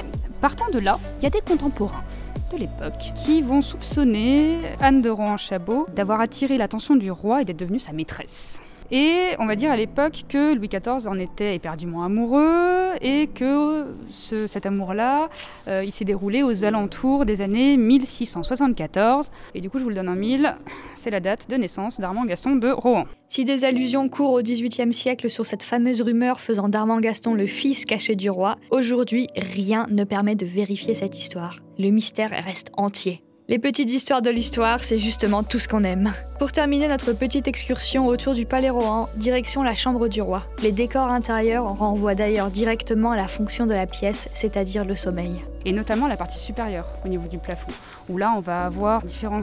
partant 0.40 0.68
de 0.72 0.78
là, 0.78 0.98
il 1.18 1.24
y 1.24 1.26
a 1.26 1.30
des 1.30 1.40
contemporains 1.40 2.04
de 2.52 2.58
l'époque 2.58 3.12
qui 3.14 3.42
vont 3.42 3.62
soupçonner 3.62 4.58
Anne 4.80 5.02
de 5.02 5.10
Rohan-Chabot 5.10 5.86
d'avoir 5.94 6.20
attiré 6.20 6.58
l'attention 6.58 6.96
du 6.96 7.10
roi 7.10 7.42
et 7.42 7.44
d'être 7.44 7.58
devenue 7.58 7.78
sa 7.78 7.92
maîtresse. 7.92 8.62
Et 8.90 9.30
on 9.38 9.46
va 9.46 9.56
dire 9.56 9.70
à 9.70 9.76
l'époque 9.76 10.24
que 10.28 10.54
Louis 10.54 10.68
XIV 10.68 11.08
en 11.08 11.18
était 11.18 11.54
éperdument 11.54 12.04
amoureux 12.04 12.92
et 13.00 13.26
que 13.26 13.86
cet 14.10 14.66
amour-là, 14.66 15.28
euh, 15.68 15.82
il 15.84 15.92
s'est 15.92 16.04
déroulé 16.04 16.42
aux 16.42 16.64
alentours 16.64 17.24
des 17.24 17.42
années 17.42 17.76
1674. 17.76 19.30
Et 19.54 19.60
du 19.60 19.70
coup, 19.70 19.78
je 19.78 19.82
vous 19.82 19.90
le 19.90 19.96
donne 19.96 20.08
en 20.08 20.14
mille, 20.14 20.54
c'est 20.94 21.10
la 21.10 21.20
date 21.20 21.48
de 21.50 21.56
naissance 21.56 22.00
d'Armand 22.00 22.24
Gaston 22.24 22.56
de 22.56 22.70
Rohan. 22.70 23.04
Si 23.28 23.44
des 23.44 23.64
allusions 23.64 24.08
courent 24.08 24.32
au 24.32 24.42
XVIIIe 24.42 24.92
siècle 24.92 25.28
sur 25.30 25.46
cette 25.46 25.62
fameuse 25.62 26.00
rumeur 26.00 26.40
faisant 26.40 26.68
d'Armand 26.68 27.00
Gaston 27.00 27.34
le 27.34 27.46
fils 27.46 27.84
caché 27.84 28.14
du 28.14 28.30
roi, 28.30 28.56
aujourd'hui, 28.70 29.28
rien 29.36 29.86
ne 29.90 30.04
permet 30.04 30.36
de 30.36 30.46
vérifier 30.46 30.94
cette 30.94 31.18
histoire. 31.18 31.58
Le 31.78 31.90
mystère 31.90 32.30
reste 32.30 32.70
entier. 32.76 33.25
Les 33.48 33.60
petites 33.60 33.92
histoires 33.92 34.22
de 34.22 34.30
l'histoire, 34.30 34.82
c'est 34.82 34.98
justement 34.98 35.44
tout 35.44 35.60
ce 35.60 35.68
qu'on 35.68 35.84
aime. 35.84 36.12
Pour 36.40 36.50
terminer 36.50 36.88
notre 36.88 37.12
petite 37.12 37.46
excursion 37.46 38.06
autour 38.06 38.34
du 38.34 38.44
Palais 38.44 38.70
Rohan, 38.70 39.08
direction 39.14 39.62
la 39.62 39.76
chambre 39.76 40.08
du 40.08 40.20
roi. 40.20 40.42
Les 40.64 40.72
décors 40.72 41.10
intérieurs 41.10 41.64
renvoient 41.64 42.16
d'ailleurs 42.16 42.50
directement 42.50 43.12
à 43.12 43.16
la 43.16 43.28
fonction 43.28 43.66
de 43.66 43.74
la 43.74 43.86
pièce, 43.86 44.28
c'est-à-dire 44.32 44.84
le 44.84 44.96
sommeil 44.96 45.44
et 45.66 45.72
notamment 45.72 46.06
la 46.06 46.16
partie 46.16 46.38
supérieure 46.38 46.86
au 47.04 47.08
niveau 47.08 47.28
du 47.28 47.38
plafond, 47.38 47.72
où 48.08 48.16
là 48.16 48.32
on 48.36 48.40
va 48.40 48.64
avoir 48.64 49.02
différents 49.02 49.42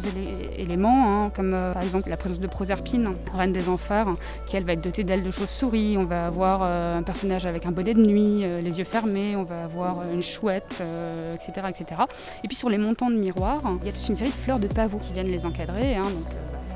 éléments, 0.58 1.26
hein, 1.26 1.30
comme 1.36 1.54
euh, 1.54 1.74
par 1.74 1.84
exemple 1.84 2.10
la 2.10 2.16
présence 2.18 2.40
de 2.40 2.48
Proserpine, 2.48 3.14
reine 3.34 3.52
des 3.52 3.68
enfers, 3.68 4.08
qui 4.46 4.56
elle 4.56 4.64
va 4.64 4.74
être 4.74 4.84
dotée 4.84 5.04
d'ailes 5.04 5.22
de 5.22 5.32
chauve-souris, 5.32 5.98
on 6.00 6.06
va 6.06 6.26
avoir 6.26 6.62
euh, 6.64 6.98
un 6.98 7.04
personnage 7.04 7.46
avec 7.46 7.66
un 7.66 7.72
bonnet 7.72 7.94
de 7.94 8.02
nuit, 8.02 8.40
euh, 8.44 8.60
les 8.60 8.80
yeux 8.80 8.86
fermés, 8.86 9.36
on 9.36 9.44
va 9.44 9.66
avoir 9.66 10.10
une 10.10 10.24
chouette, 10.24 10.82
etc., 11.34 11.68
etc. 11.70 12.02
Et 12.44 12.48
puis 12.48 12.56
sur 12.56 12.70
les 12.70 12.78
montants 12.78 13.10
de 13.10 13.18
miroirs, 13.18 13.62
il 13.82 13.86
y 13.86 13.90
a 13.90 13.92
toute 13.92 14.08
une 14.08 14.16
série 14.16 14.30
de 14.30 14.36
fleurs 14.36 14.60
de 14.60 14.68
pavot 14.68 15.00
qui 15.00 15.12
viennent 15.12 15.28
les 15.28 15.46
encadrer, 15.46 15.96
hein, 15.96 16.04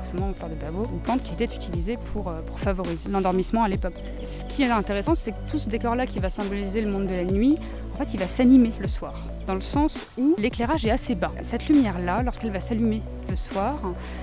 forcément 0.08 0.32
fleurs 0.32 0.50
de 0.50 0.54
pavot, 0.54 0.86
une 0.92 1.00
plante 1.00 1.22
qui 1.22 1.32
était 1.32 1.54
utilisée 1.54 1.98
pour, 2.12 2.32
pour 2.46 2.58
favoriser 2.58 3.10
l'endormissement 3.10 3.62
à 3.62 3.68
l'époque. 3.68 3.94
Ce 4.22 4.44
qui 4.44 4.62
est 4.62 4.70
intéressant, 4.70 5.14
c'est 5.14 5.32
que 5.32 5.50
tout 5.50 5.58
ce 5.58 5.68
décor-là 5.68 6.06
qui 6.06 6.18
va 6.18 6.30
symboliser 6.30 6.80
le 6.80 6.90
monde 6.90 7.06
de 7.06 7.14
la 7.14 7.24
nuit, 7.24 7.58
en 7.92 7.96
fait, 7.96 8.14
il 8.14 8.20
va 8.20 8.28
s'animer 8.28 8.72
le 8.80 8.88
soir 8.88 9.14
dans 9.46 9.54
le 9.54 9.60
sens 9.60 10.06
où 10.16 10.34
l'éclairage 10.38 10.86
est 10.86 10.90
assez 10.90 11.14
bas. 11.14 11.32
Cette 11.42 11.68
lumière-là, 11.68 12.22
lorsqu'elle 12.22 12.50
va 12.50 12.60
s'allumer 12.60 13.02
le 13.28 13.36
soir, 13.36 13.76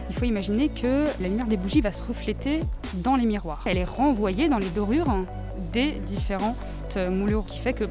il 0.09 0.15
faut 0.15 0.25
imaginer 0.25 0.69
que 0.69 1.03
la 1.19 1.27
lumière 1.27 1.47
des 1.47 1.57
bougies 1.57 1.81
va 1.81 1.91
se 1.91 2.03
refléter 2.03 2.61
dans 2.95 3.15
les 3.15 3.25
miroirs. 3.25 3.63
Elle 3.65 3.77
est 3.77 3.83
renvoyée 3.83 4.49
dans 4.49 4.59
les 4.59 4.69
dorures 4.69 5.13
des 5.71 5.91
différentes 5.91 6.97
moulures, 6.97 7.45
qui 7.45 7.59
fait 7.59 7.73
que 7.73 7.85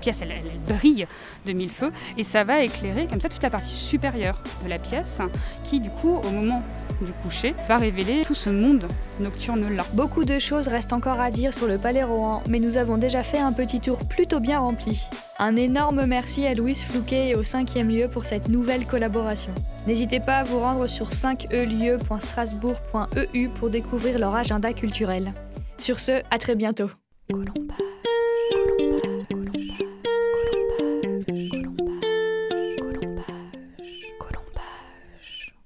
pièce 0.00 0.22
elle, 0.22 0.34
brille 0.68 1.06
de 1.46 1.52
mille 1.52 1.70
feux 1.70 1.92
et 2.16 2.24
ça 2.24 2.42
va 2.44 2.62
éclairer 2.62 3.06
comme 3.06 3.20
ça 3.20 3.28
toute 3.28 3.42
la 3.42 3.50
partie 3.50 3.72
supérieure 3.72 4.42
de 4.64 4.68
la 4.68 4.78
pièce 4.78 5.20
qui 5.64 5.80
du 5.80 5.90
coup 5.90 6.14
au 6.14 6.30
moment 6.30 6.62
du 7.00 7.12
coucher 7.22 7.54
va 7.68 7.78
révéler 7.78 8.22
tout 8.24 8.34
ce 8.34 8.50
monde 8.50 8.86
nocturne 9.20 9.74
là. 9.74 9.86
Beaucoup 9.94 10.24
de 10.24 10.38
choses 10.38 10.68
restent 10.68 10.92
encore 10.92 11.18
à 11.20 11.30
dire 11.30 11.54
sur 11.54 11.66
le 11.66 11.78
Palais 11.78 12.02
Rohan, 12.02 12.42
mais 12.48 12.58
nous 12.58 12.76
avons 12.76 12.98
déjà 12.98 13.22
fait 13.22 13.38
un 13.38 13.52
petit 13.52 13.80
tour 13.80 14.00
plutôt 14.08 14.40
bien 14.40 14.58
rempli. 14.58 15.02
Un 15.38 15.56
énorme 15.56 16.04
merci 16.06 16.46
à 16.46 16.54
Louise 16.54 16.84
Flouquet 16.84 17.28
et 17.30 17.34
au 17.34 17.42
5e 17.42 17.86
lieu 17.86 18.08
pour 18.08 18.26
cette 18.26 18.48
nouvelle 18.48 18.86
collaboration. 18.86 19.52
N'hésitez 19.86 20.20
pas 20.20 20.36
à 20.38 20.42
vous 20.42 20.60
rendre 20.60 20.86
sur 20.86 21.08
5elieu.strasbourg.eu 21.10 23.48
pour 23.48 23.70
découvrir 23.70 24.18
leur 24.18 24.34
agenda 24.34 24.74
culturel. 24.74 25.32
Sur 25.78 25.98
ce, 25.98 26.20
à 26.30 26.36
très 26.38 26.56
bientôt. 26.56 26.90